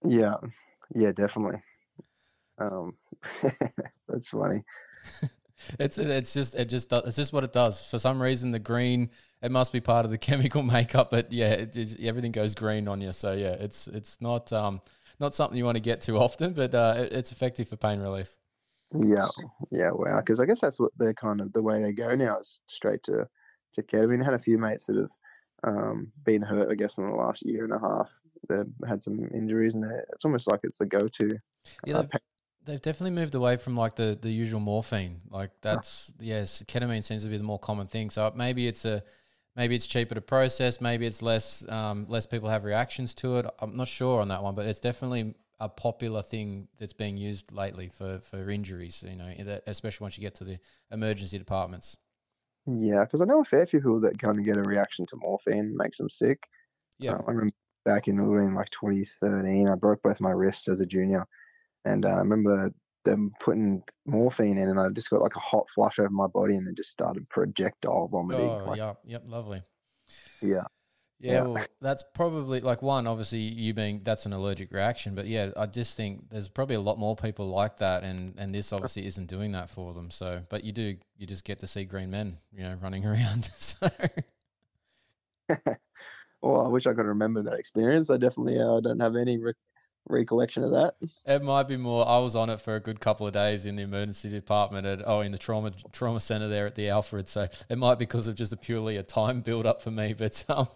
[0.04, 0.36] Yeah,
[0.94, 1.62] yeah, definitely.
[2.58, 2.96] Um,
[4.08, 4.62] that's funny.
[5.78, 7.88] It's it's just it just does, it's just what it does.
[7.88, 9.10] For some reason, the green
[9.42, 12.88] it must be part of the chemical makeup, but yeah, it, it's- everything goes green
[12.88, 13.12] on you.
[13.12, 14.80] So yeah, it's it's not um
[15.20, 18.00] not something you want to get too often, but uh, it, it's effective for pain
[18.00, 18.38] relief.
[18.94, 19.28] Yeah,
[19.70, 20.20] yeah, wow.
[20.20, 23.02] Because I guess that's what they're kind of the way they go now is straight
[23.04, 23.28] to
[23.74, 24.20] to ketamine.
[24.20, 25.10] I had a few mates that have
[25.64, 28.10] um, been hurt, I guess, in the last year and a half.
[28.48, 31.38] They've had some injuries, and it's almost like it's the go-to.
[31.86, 32.20] Yeah, uh, they've,
[32.64, 35.18] they've definitely moved away from like the the usual morphine.
[35.30, 38.10] Like that's yes, ketamine seems to be the more common thing.
[38.10, 39.02] So maybe it's a
[39.56, 40.80] maybe it's cheaper to process.
[40.80, 43.46] Maybe it's less um, less people have reactions to it.
[43.60, 47.52] I'm not sure on that one, but it's definitely a popular thing that's being used
[47.52, 49.04] lately for for injuries.
[49.06, 50.58] You know, especially once you get to the
[50.90, 51.96] emergency departments.
[52.66, 55.16] Yeah, because I know a fair few people that kind of get a reaction to
[55.16, 56.38] morphine, makes them sick.
[56.98, 57.14] Yeah.
[57.14, 57.54] Uh, I remember
[57.84, 61.26] back in, have like 2013, I broke both my wrists as a junior.
[61.84, 62.72] And uh, I remember
[63.04, 66.54] them putting morphine in, and I just got like a hot flush over my body
[66.56, 68.48] and then just started projectile vomiting.
[68.48, 69.62] Oh, like, yep, yep, lovely.
[70.40, 70.62] yeah.
[71.20, 71.42] Yeah, Yeah.
[71.42, 73.06] well, that's probably like one.
[73.06, 76.80] Obviously, you being that's an allergic reaction, but yeah, I just think there's probably a
[76.80, 80.10] lot more people like that, and and this obviously isn't doing that for them.
[80.10, 83.44] So, but you do, you just get to see green men, you know, running around.
[83.56, 83.88] so,
[86.42, 88.10] Well, I wish I could remember that experience.
[88.10, 89.54] I definitely uh, don't have any re-
[90.08, 90.94] recollection of that.
[91.24, 92.06] it might be more.
[92.06, 95.02] I was on it for a good couple of days in the emergency department at
[95.06, 97.28] oh in the trauma trauma center there at the Alfred.
[97.28, 100.14] So it might be because of just a purely a time build up for me.
[100.18, 100.68] But um,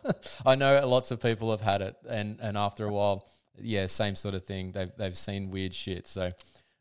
[0.45, 3.27] I know lots of people have had it, and and after a while,
[3.59, 4.73] yeah, same sort of thing.
[4.73, 6.07] They've they've seen weird shit.
[6.07, 6.31] So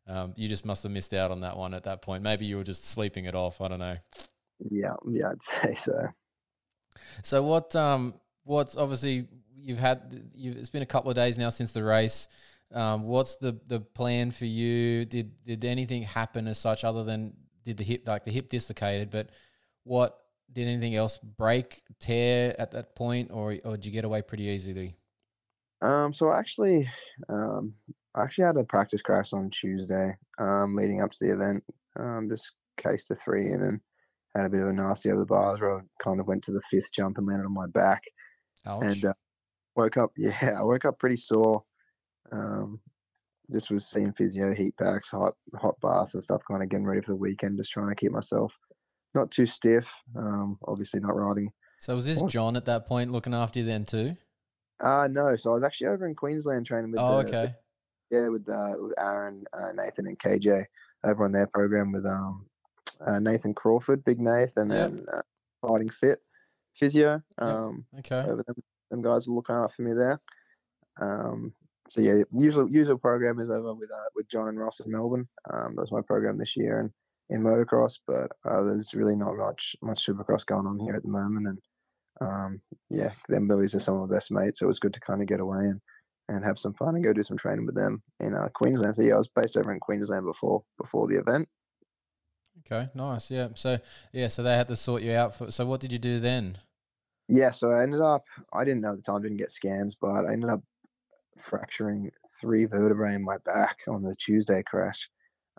[0.07, 2.23] um, you just must have missed out on that one at that point.
[2.23, 3.61] Maybe you were just sleeping it off.
[3.61, 3.97] I don't know.
[4.69, 6.07] Yeah, yeah, I'd say so.
[7.23, 7.75] So what?
[7.75, 8.13] Um,
[8.45, 9.27] what's obviously
[9.57, 10.29] you've had?
[10.33, 12.29] You've, it's been a couple of days now since the race.
[12.73, 15.05] Um, what's the the plan for you?
[15.05, 17.33] Did did anything happen as such other than
[17.63, 19.09] did the hip like the hip dislocated?
[19.09, 19.29] But
[19.83, 20.17] what
[20.51, 24.45] did anything else break, tear at that point, or or did you get away pretty
[24.45, 24.95] easily?
[25.81, 26.87] Um, so actually,
[27.29, 27.73] um,
[28.15, 31.63] I actually had a practice crash on Tuesday, um, leading up to the event.
[31.97, 33.79] Um, just cased a three in and
[34.35, 36.51] had a bit of a nasty over the bars where I kind of went to
[36.51, 38.03] the fifth jump and landed on my back
[38.65, 38.83] Ouch.
[38.83, 39.13] and uh,
[39.75, 40.11] woke up.
[40.17, 41.63] Yeah, I woke up pretty sore.
[42.31, 42.79] Um,
[43.51, 47.01] just was seeing physio, heat packs, hot hot baths and stuff, kind of getting ready
[47.01, 48.57] for the weekend, just trying to keep myself
[49.13, 49.93] not too stiff.
[50.17, 51.51] Um, obviously not riding.
[51.79, 54.13] so was this John at that point looking after you then too?
[54.83, 57.53] Uh no, so I was actually over in Queensland training with Oh, the, okay.
[58.11, 60.65] yeah, with uh, with Aaron, uh, Nathan, and KJ
[61.05, 62.45] over on their program with um
[63.05, 64.91] uh, Nathan Crawford, Big Nath, and Yep.
[64.91, 65.21] then uh,
[65.67, 66.19] Fighting Fit
[66.75, 67.21] Physio.
[67.37, 68.21] Um, Okay.
[68.21, 68.55] over them,
[68.91, 70.19] them guys were looking after me there.
[71.01, 71.53] Um,
[71.89, 75.27] so yeah, usual usual program is over with uh, with John and Ross in Melbourne.
[75.51, 76.91] Um, that was my program this year and
[77.29, 81.09] in motocross, but uh, there's really not much much supercross going on here at the
[81.09, 81.47] moment.
[81.47, 81.59] And
[82.21, 84.99] um, yeah, them boys are some of my best mates, so it was good to
[84.99, 85.81] kind of get away and,
[86.29, 88.95] and have some fun and go do some training with them in uh, Queensland.
[88.95, 91.47] So yeah, I was based over in Queensland before before the event.
[92.65, 92.89] Okay.
[92.95, 93.29] Nice.
[93.29, 93.49] Yeah.
[93.55, 93.77] So
[94.11, 94.27] yeah.
[94.27, 95.51] So they had to sort you out for.
[95.51, 96.57] So what did you do then?
[97.27, 100.25] Yeah, so I ended up, I didn't know at the time, didn't get scans, but
[100.25, 100.61] I ended up
[101.39, 105.09] fracturing three vertebrae in my back on the Tuesday crash.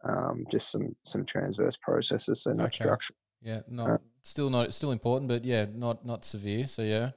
[0.05, 2.85] Um, just some some transverse processes, so not Okay.
[2.85, 3.17] structural.
[3.43, 3.61] Yeah.
[3.69, 6.67] Not still not still important, but yeah, not not severe.
[6.67, 7.11] So yeah.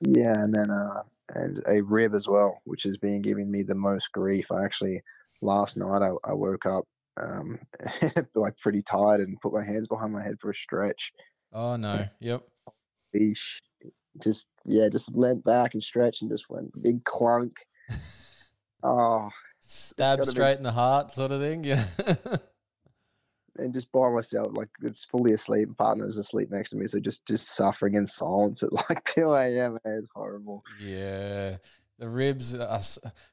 [0.00, 1.02] Yeah, and then uh,
[1.34, 4.50] and a rib as well, which has been giving me the most grief.
[4.50, 5.02] I actually
[5.40, 6.84] last night I, I woke up
[7.16, 7.58] um,
[8.34, 11.12] like pretty tired and put my hands behind my head for a stretch.
[11.52, 12.06] Oh no.
[12.20, 12.42] Yep.
[14.22, 17.54] Just yeah, just leant back and stretched and just went big clunk.
[18.86, 19.30] Oh,
[19.62, 21.64] Stab gotta be- straight in the heart, sort of thing.
[21.64, 21.86] Yeah.
[23.56, 25.70] and just by myself, like it's fully asleep.
[25.78, 29.78] Partner's asleep next to me, so just just suffering in silence at like 2 a.m.
[29.86, 30.62] It's horrible.
[30.82, 31.56] Yeah.
[31.98, 32.80] The ribs, are,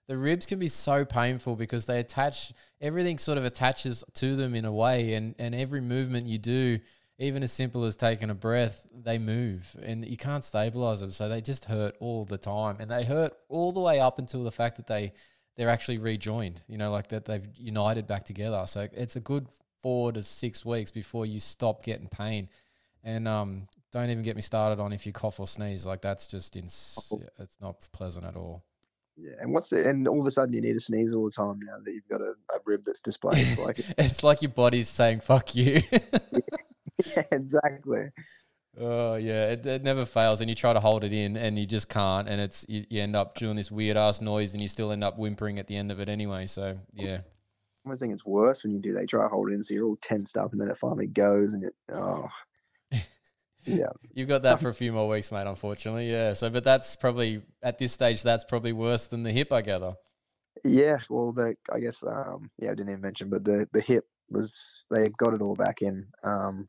[0.08, 3.18] the ribs can be so painful because they attach everything.
[3.18, 6.80] Sort of attaches to them in a way, and and every movement you do,
[7.18, 11.12] even as simple as taking a breath, they move, and you can't stabilize them.
[11.12, 14.44] So they just hurt all the time, and they hurt all the way up until
[14.44, 15.12] the fact that they
[15.58, 16.62] they're actually rejoined.
[16.68, 18.64] You know, like that they've united back together.
[18.68, 19.48] So it's a good
[19.82, 22.50] four to six weeks before you stop getting pain.
[23.04, 25.86] And um, don't even get me started on if you cough or sneeze.
[25.86, 27.22] Like that's just ins- Oh.
[27.40, 28.64] it's not pleasant at all.
[29.18, 31.32] Yeah, and what's the and all of a sudden you need to sneeze all the
[31.32, 33.60] time now that you've got a, a rib that's displaced.
[33.60, 38.06] like it's like your body's saying "fuck you." yeah, exactly.
[38.80, 41.66] oh yeah, it, it never fails, and you try to hold it in, and you
[41.66, 44.68] just can't, and it's you, you end up doing this weird ass noise, and you
[44.70, 46.46] still end up whimpering at the end of it anyway.
[46.46, 47.24] So yeah, I
[47.86, 48.94] almost think it's worse when you do.
[48.94, 51.08] They try to hold it in, so you're all tensed up, and then it finally
[51.08, 52.28] goes, and it oh
[53.66, 53.90] yeah.
[54.14, 55.48] you've got that for a few more weeks, mate.
[55.48, 56.34] Unfortunately, yeah.
[56.34, 59.94] So, but that's probably at this stage, that's probably worse than the hip, I gather.
[60.64, 64.06] Yeah, well, the I guess um, yeah, I didn't even mention, but the the hip
[64.30, 66.68] was they got it all back in um,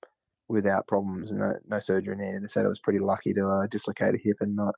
[0.49, 2.43] without problems and no, no surgery needed.
[2.43, 4.75] They said I was pretty lucky to uh, dislocate a hip and not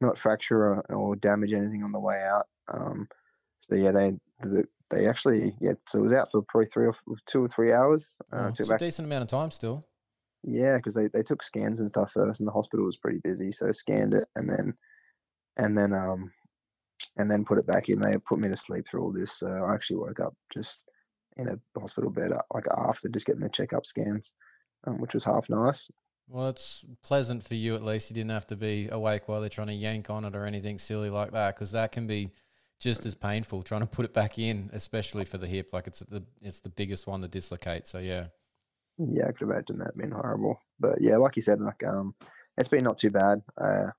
[0.00, 2.46] not fracture or, or damage anything on the way out.
[2.72, 3.08] Um,
[3.60, 6.94] so yeah, they the, they actually yeah, so it was out for probably three or
[7.26, 8.20] two or three hours.
[8.32, 9.84] Uh, Oh, it's a decent amount of time still.
[10.46, 13.50] Yeah, because they, they took scans and stuff first, and the hospital was pretty busy,
[13.52, 14.74] so scanned it and then
[15.56, 16.32] and then um
[17.16, 18.00] and then put it back in.
[18.00, 19.32] They put me to sleep through all this.
[19.32, 20.82] So I actually woke up just
[21.36, 24.32] in a hospital bed, uh, like after just getting the checkup scans,
[24.86, 25.90] um, which was half nice.
[26.28, 28.10] Well, it's pleasant for you at least.
[28.10, 30.78] You didn't have to be awake while they're trying to yank on it or anything
[30.78, 32.30] silly like that, because that can be
[32.80, 35.70] just as painful trying to put it back in, especially for the hip.
[35.72, 37.86] Like it's the it's the biggest one to dislocate.
[37.86, 38.26] So yeah,
[38.98, 40.60] Yeah, I could imagine that being horrible.
[40.78, 42.14] But yeah, like you said, like um,
[42.56, 43.42] it's been not too bad.
[43.58, 43.90] Uh,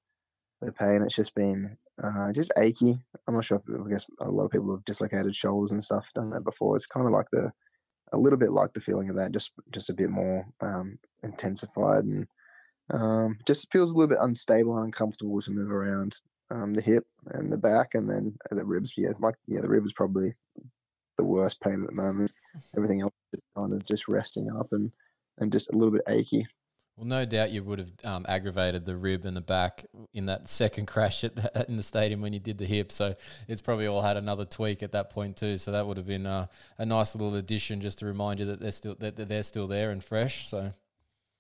[0.62, 2.98] the pain, it's just been uh, just achy.
[3.28, 3.62] I'm not sure.
[3.68, 6.76] If, I guess a lot of people have dislocated shoulders and stuff done that before.
[6.76, 7.52] It's kind of like the
[8.14, 12.06] a little bit like the feeling of that, just just a bit more um, intensified
[12.06, 12.28] and
[12.92, 16.18] um, just feels a little bit unstable and uncomfortable to move around
[16.52, 18.94] um, the hip and the back, and then the ribs.
[18.98, 20.34] Yeah, like yeah, the ribs probably
[21.18, 22.32] the worst pain at the moment.
[22.78, 24.92] Everything else is kind of just resting up and
[25.38, 26.48] and just a little bit achy.
[26.96, 30.48] well, no doubt you would have um, aggravated the rib and the back in that
[30.48, 32.92] second crash at the, in the stadium when you did the hip.
[32.92, 33.16] So
[33.48, 35.58] it's probably all had another tweak at that point too.
[35.58, 38.72] So that would have been a nice little addition just to remind you that they're
[38.72, 40.48] still that they're still there and fresh.
[40.48, 40.72] So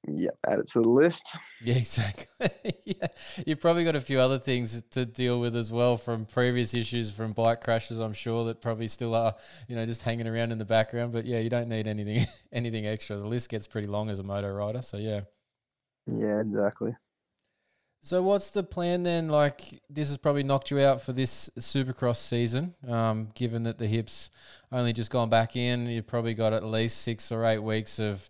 [0.07, 1.35] yeah, add it to the list.
[1.61, 2.73] Yeah, exactly.
[2.85, 3.07] yeah,
[3.45, 7.11] you've probably got a few other things to deal with as well from previous issues
[7.11, 7.99] from bike crashes.
[7.99, 9.35] I'm sure that probably still are,
[9.67, 11.11] you know, just hanging around in the background.
[11.13, 13.17] But yeah, you don't need anything anything extra.
[13.17, 14.81] The list gets pretty long as a moto rider.
[14.81, 15.21] So yeah.
[16.05, 16.95] Yeah, exactly.
[18.01, 19.29] So what's the plan then?
[19.29, 22.75] Like this has probably knocked you out for this Supercross season.
[22.87, 24.29] Um, given that the hips
[24.71, 28.29] only just gone back in, you've probably got at least six or eight weeks of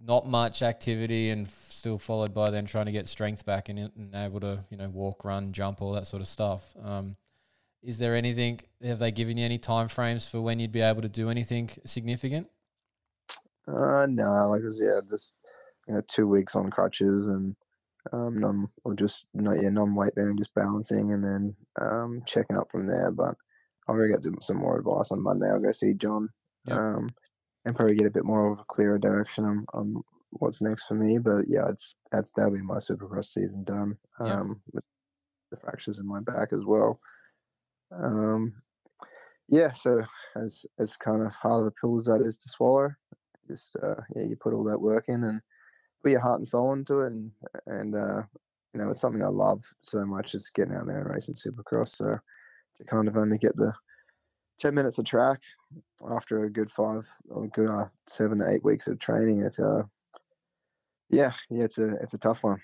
[0.00, 3.78] not much activity and f- still followed by then trying to get strength back and,
[3.78, 6.74] and able to you know walk, run, jump, all that sort of stuff.
[6.82, 7.16] Um,
[7.82, 8.60] is there anything?
[8.82, 11.70] Have they given you any time frames for when you'd be able to do anything
[11.84, 12.48] significant?
[13.68, 15.32] Uh, no, like I was, yeah, this,
[15.86, 17.54] you know, two weeks on crutches and
[18.12, 22.56] um, non or just not yeah, non weight bearing, just balancing, and then um, checking
[22.56, 23.10] up from there.
[23.12, 23.34] But
[23.88, 25.46] I'll go get some, some more advice on Monday.
[25.48, 26.28] I'll go see John,
[26.66, 26.76] Yep.
[26.76, 27.10] um,
[27.64, 30.94] and probably get a bit more of a clearer direction on, on what's next for
[30.94, 31.18] me.
[31.18, 33.98] But yeah, it's that's that'll be my Supercross season done.
[34.18, 34.84] Um, with
[35.50, 37.00] the fractures in my back as well.
[37.92, 38.54] Um,
[39.48, 40.02] yeah, so
[40.36, 42.90] as as kind of hard of a pill as that is to swallow,
[43.48, 45.40] just uh, yeah, you put all that work in and
[46.02, 47.32] put your heart and soul into it, and
[47.66, 48.22] and uh,
[48.72, 51.88] you know it's something I love so much is getting out there and racing Supercross.
[51.88, 52.16] So
[52.76, 53.72] to kind of only get the
[54.60, 55.40] ten minutes of track
[56.14, 59.82] after a good five or good uh, seven to eight weeks of training, it uh,
[61.08, 62.60] yeah, yeah, it's a it's a tough one.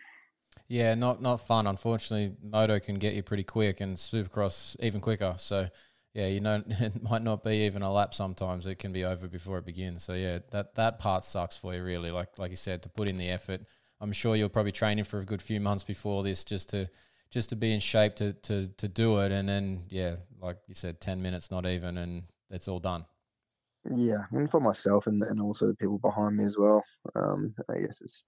[0.68, 1.66] Yeah, not not fun.
[1.66, 5.34] Unfortunately, moto can get you pretty quick, and Supercross even quicker.
[5.38, 5.68] So,
[6.14, 8.14] yeah, you know, it might not be even a lap.
[8.14, 10.04] Sometimes it can be over before it begins.
[10.04, 12.10] So, yeah, that that part sucks for you, really.
[12.10, 13.62] Like like you said, to put in the effort.
[13.98, 16.88] I'm sure you're probably training for a good few months before this, just to
[17.36, 19.30] just to be in shape to to to do it.
[19.30, 23.04] And then, yeah, like you said, ten minutes, not even, and it's all done.
[23.94, 26.82] Yeah, and for myself and and also the people behind me as well.
[27.14, 28.24] Um, I guess it's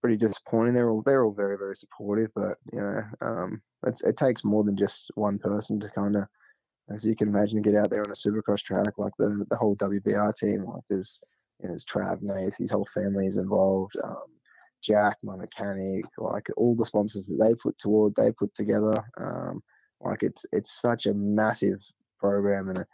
[0.00, 0.74] pretty disappointing.
[0.74, 4.76] They're all they're all very very supportive, but you know, um, it takes more than
[4.76, 6.24] just one person to kind of,
[6.92, 9.76] as you can imagine, get out there on a supercross track like the the whole
[9.76, 10.64] WBR team.
[10.64, 11.20] Like there's
[11.60, 12.18] you know, there's Trav,
[12.58, 13.94] his whole family is involved.
[14.02, 14.26] Um,
[14.82, 19.02] Jack, my mechanic, like all the sponsors that they put toward, they put together.
[19.18, 19.62] Um,
[20.00, 21.80] like it's it's such a massive
[22.18, 22.84] program and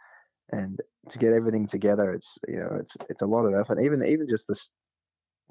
[0.51, 0.79] and
[1.09, 3.81] to get everything together, it's you know it's it's a lot of effort.
[3.81, 4.71] Even even just this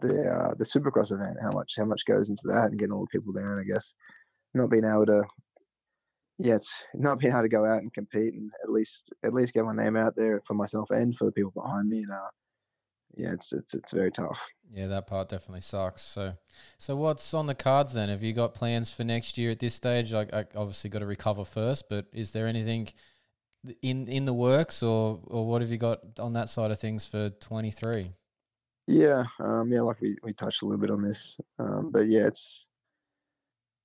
[0.01, 3.07] the uh, the Supercross event, how much how much goes into that, and getting all
[3.11, 3.95] the people there, and I guess
[4.55, 5.22] not being able to,
[6.39, 6.59] yeah,
[6.95, 9.74] not being able to go out and compete, and at least at least get my
[9.74, 12.30] name out there for myself and for the people behind me, and uh,
[13.16, 14.48] yeah, it's it's it's very tough.
[14.70, 16.02] Yeah, that part definitely sucks.
[16.02, 16.32] So,
[16.76, 18.09] so what's on the cards then?
[18.11, 20.12] Have you got plans for next year at this stage?
[20.12, 22.88] Like, I obviously got to recover first, but is there anything
[23.82, 27.06] in in the works, or or what have you got on that side of things
[27.06, 28.12] for twenty three?
[28.86, 32.26] Yeah, um, yeah, like we, we touched a little bit on this, um, but yeah,
[32.26, 32.68] it's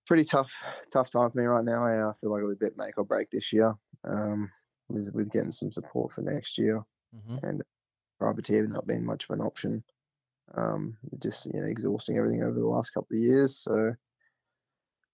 [0.05, 0.53] pretty tough
[0.91, 1.84] tough time for me right now.
[1.86, 4.51] I uh, feel like it'll be a bit make or break this year, um,
[4.89, 6.84] with with getting some support for next year
[7.15, 7.45] Mm-hmm.
[7.45, 7.63] and
[8.24, 9.84] privateer not being much of an option.
[10.55, 13.57] Um, just you know exhausting everything over the last couple of years.
[13.57, 13.93] So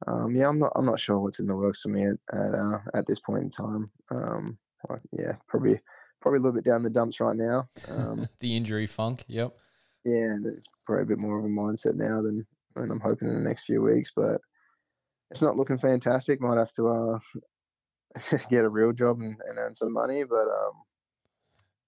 [0.07, 2.53] um, yeah, I'm not I'm not sure what's in the works for me at at,
[2.53, 3.91] uh, at this point in time.
[4.11, 4.57] Um,
[5.11, 5.79] yeah, probably
[6.21, 7.67] probably a little bit down the dumps right now.
[7.89, 9.23] Um, the injury funk.
[9.27, 9.53] Yep.
[10.05, 12.45] yeah, and it's probably a bit more of a mindset now than
[12.75, 14.11] than I'm hoping in the next few weeks.
[14.15, 14.41] But
[15.31, 16.41] it's not looking fantastic.
[16.41, 17.19] Might have to uh,
[18.49, 20.23] get a real job and, and earn some money.
[20.23, 20.73] But um,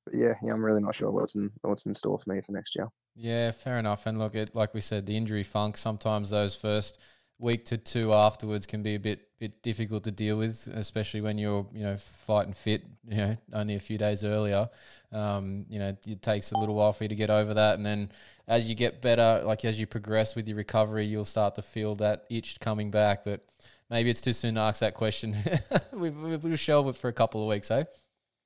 [0.05, 2.51] but yeah, yeah, I'm really not sure what's in what's in store for me for
[2.51, 2.87] next year.
[3.15, 4.05] Yeah, fair enough.
[4.05, 5.77] And look, it like we said, the injury funk.
[5.77, 6.99] Sometimes those first
[7.39, 11.37] week to two afterwards can be a bit bit difficult to deal with, especially when
[11.37, 12.83] you're you know fighting fit.
[13.07, 14.69] You know, only a few days earlier.
[15.11, 17.85] Um, you know, it takes a little while for you to get over that, and
[17.85, 18.11] then
[18.47, 21.95] as you get better, like as you progress with your recovery, you'll start to feel
[21.95, 23.25] that itch coming back.
[23.25, 23.45] But
[23.89, 25.35] maybe it's too soon to ask that question.
[25.91, 27.83] we, we, we'll shelve it for a couple of weeks, eh?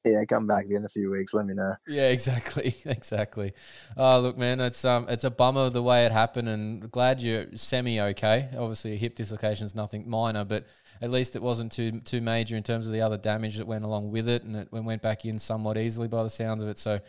[0.06, 1.34] Yeah, come back in a few weeks.
[1.34, 1.74] Let me know.
[1.88, 3.54] Yeah, exactly, exactly.
[3.98, 7.46] Oh, look, man, it's um, it's a bummer the way it happened, and glad you're
[7.56, 8.50] semi okay.
[8.58, 10.66] Obviously, a hip dislocation is nothing minor, but
[11.02, 13.84] at least it wasn't too too major in terms of the other damage that went
[13.84, 16.78] along with it, and it went back in somewhat easily by the sounds of it.
[16.78, 17.00] So,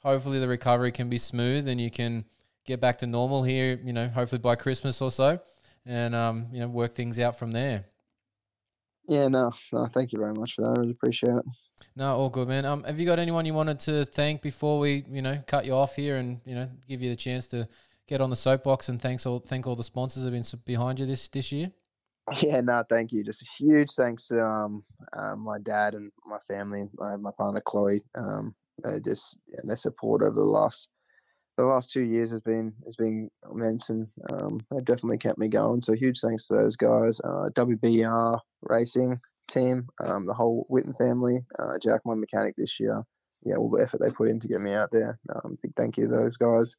[0.00, 2.24] hopefully, the recovery can be smooth, and you can
[2.64, 3.80] get back to normal here.
[3.84, 5.40] You know, hopefully by Christmas or so,
[5.86, 7.84] and um, you know, work things out from there.
[9.06, 10.76] Yeah, no, no, thank you very much for that.
[10.76, 11.44] I really appreciate it.
[11.96, 12.64] No, all good, man.
[12.64, 15.74] Um, have you got anyone you wanted to thank before we, you know, cut you
[15.74, 17.68] off here and you know give you the chance to
[18.06, 21.00] get on the soapbox and thanks all thank all the sponsors that have been behind
[21.00, 21.70] you this this year.
[22.40, 23.22] Yeah, no, thank you.
[23.22, 24.82] Just a huge thanks to um,
[25.12, 28.02] uh, my dad and my family, my, my partner Chloe.
[28.14, 30.88] Um, they just yeah, their support over the last
[31.56, 35.48] the last two years has been has been immense, and um, they've definitely kept me
[35.48, 35.82] going.
[35.82, 37.20] So huge thanks to those guys.
[37.20, 43.02] Uh, WBR Racing team, um, the whole Witten family, uh, Jack, my mechanic this year.
[43.42, 45.18] Yeah, all the effort they put in to get me out there.
[45.34, 46.74] Um, big thank you to those guys.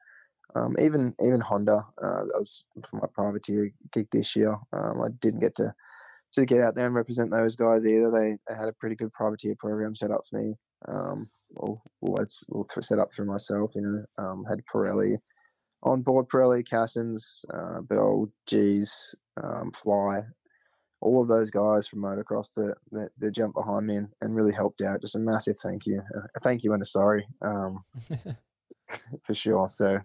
[0.56, 4.56] Um, even even Honda, uh, that was for my privateer gig this year.
[4.74, 5.74] Um, I didn't get to
[6.34, 8.12] to get out there and represent those guys either.
[8.12, 10.56] They, they had a pretty good privateer program set up for me.
[10.88, 11.30] Um,
[12.18, 13.74] it's well, set up through myself.
[13.76, 15.18] You know, um, had Pirelli
[15.84, 20.22] on board, Pirelli, Cassins, uh, Bell, G's, um, Fly,
[21.06, 24.54] all of those guys from motocross that that, that jumped behind me and, and really
[24.54, 25.02] helped out.
[25.02, 26.02] Just a massive thank you,
[26.36, 27.84] a thank you and a sorry, um,
[29.24, 29.70] for sure.
[29.70, 30.00] So,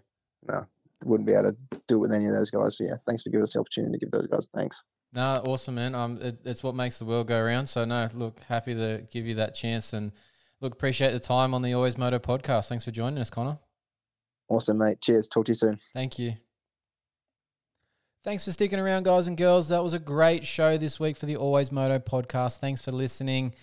[0.47, 0.65] no,
[1.03, 2.75] wouldn't be able to do it with any of those guys.
[2.75, 4.83] But yeah, thanks for giving us the opportunity to give those guys thanks.
[5.13, 5.93] No, awesome, man.
[5.93, 7.67] Um, it, it's what makes the world go around.
[7.67, 10.11] So no, look, happy to give you that chance and
[10.61, 12.69] look, appreciate the time on the Always Moto podcast.
[12.69, 13.59] Thanks for joining us, Connor.
[14.47, 15.01] Awesome, mate.
[15.01, 15.27] Cheers.
[15.27, 15.79] Talk to you soon.
[15.93, 16.35] Thank you.
[18.23, 19.69] Thanks for sticking around, guys and girls.
[19.69, 22.59] That was a great show this week for the Always Moto podcast.
[22.59, 23.55] Thanks for listening.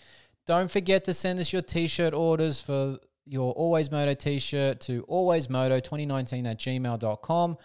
[0.48, 4.80] Don't forget to send us your t shirt orders for your Always Moto t shirt
[4.80, 7.56] to alwaysmoto2019 at gmail.com.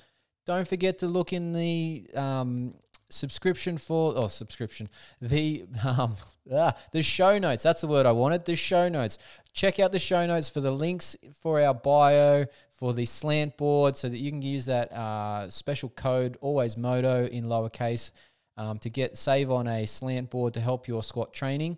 [0.45, 2.75] Don't forget to look in the um,
[3.13, 4.89] subscription for or subscription.
[5.21, 6.15] The um
[6.53, 7.63] ah, the show notes.
[7.63, 8.45] That's the word i wanted.
[8.45, 9.17] The show notes.
[9.53, 13.95] Check out the show notes for the links for our bio for the slant board
[13.95, 18.11] so that you can use that uh, special code always moto in lowercase
[18.57, 21.77] um, to get save on a slant board to help your squat training.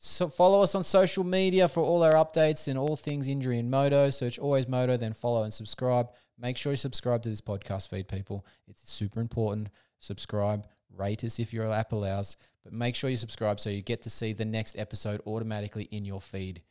[0.00, 3.70] So follow us on social media for all our updates and all things injury and
[3.70, 4.10] moto.
[4.10, 6.08] Search always moto then follow and subscribe.
[6.40, 8.46] Make sure you subscribe to this podcast feed people.
[8.68, 9.70] It's super important
[10.00, 14.02] subscribe, rate us if your app allows, but make sure you subscribe so you get
[14.02, 16.62] to see the next episode automatically in your feed.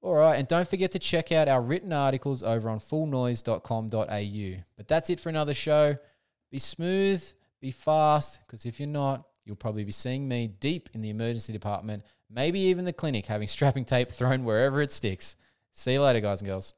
[0.00, 4.62] All right, and don't forget to check out our written articles over on fullnoise.com.au.
[4.76, 5.96] But that's it for another show.
[6.52, 7.24] Be smooth,
[7.60, 11.52] be fast, because if you're not, you'll probably be seeing me deep in the emergency
[11.52, 15.36] department, maybe even the clinic, having strapping tape thrown wherever it sticks.
[15.72, 16.74] See you later, guys and girls.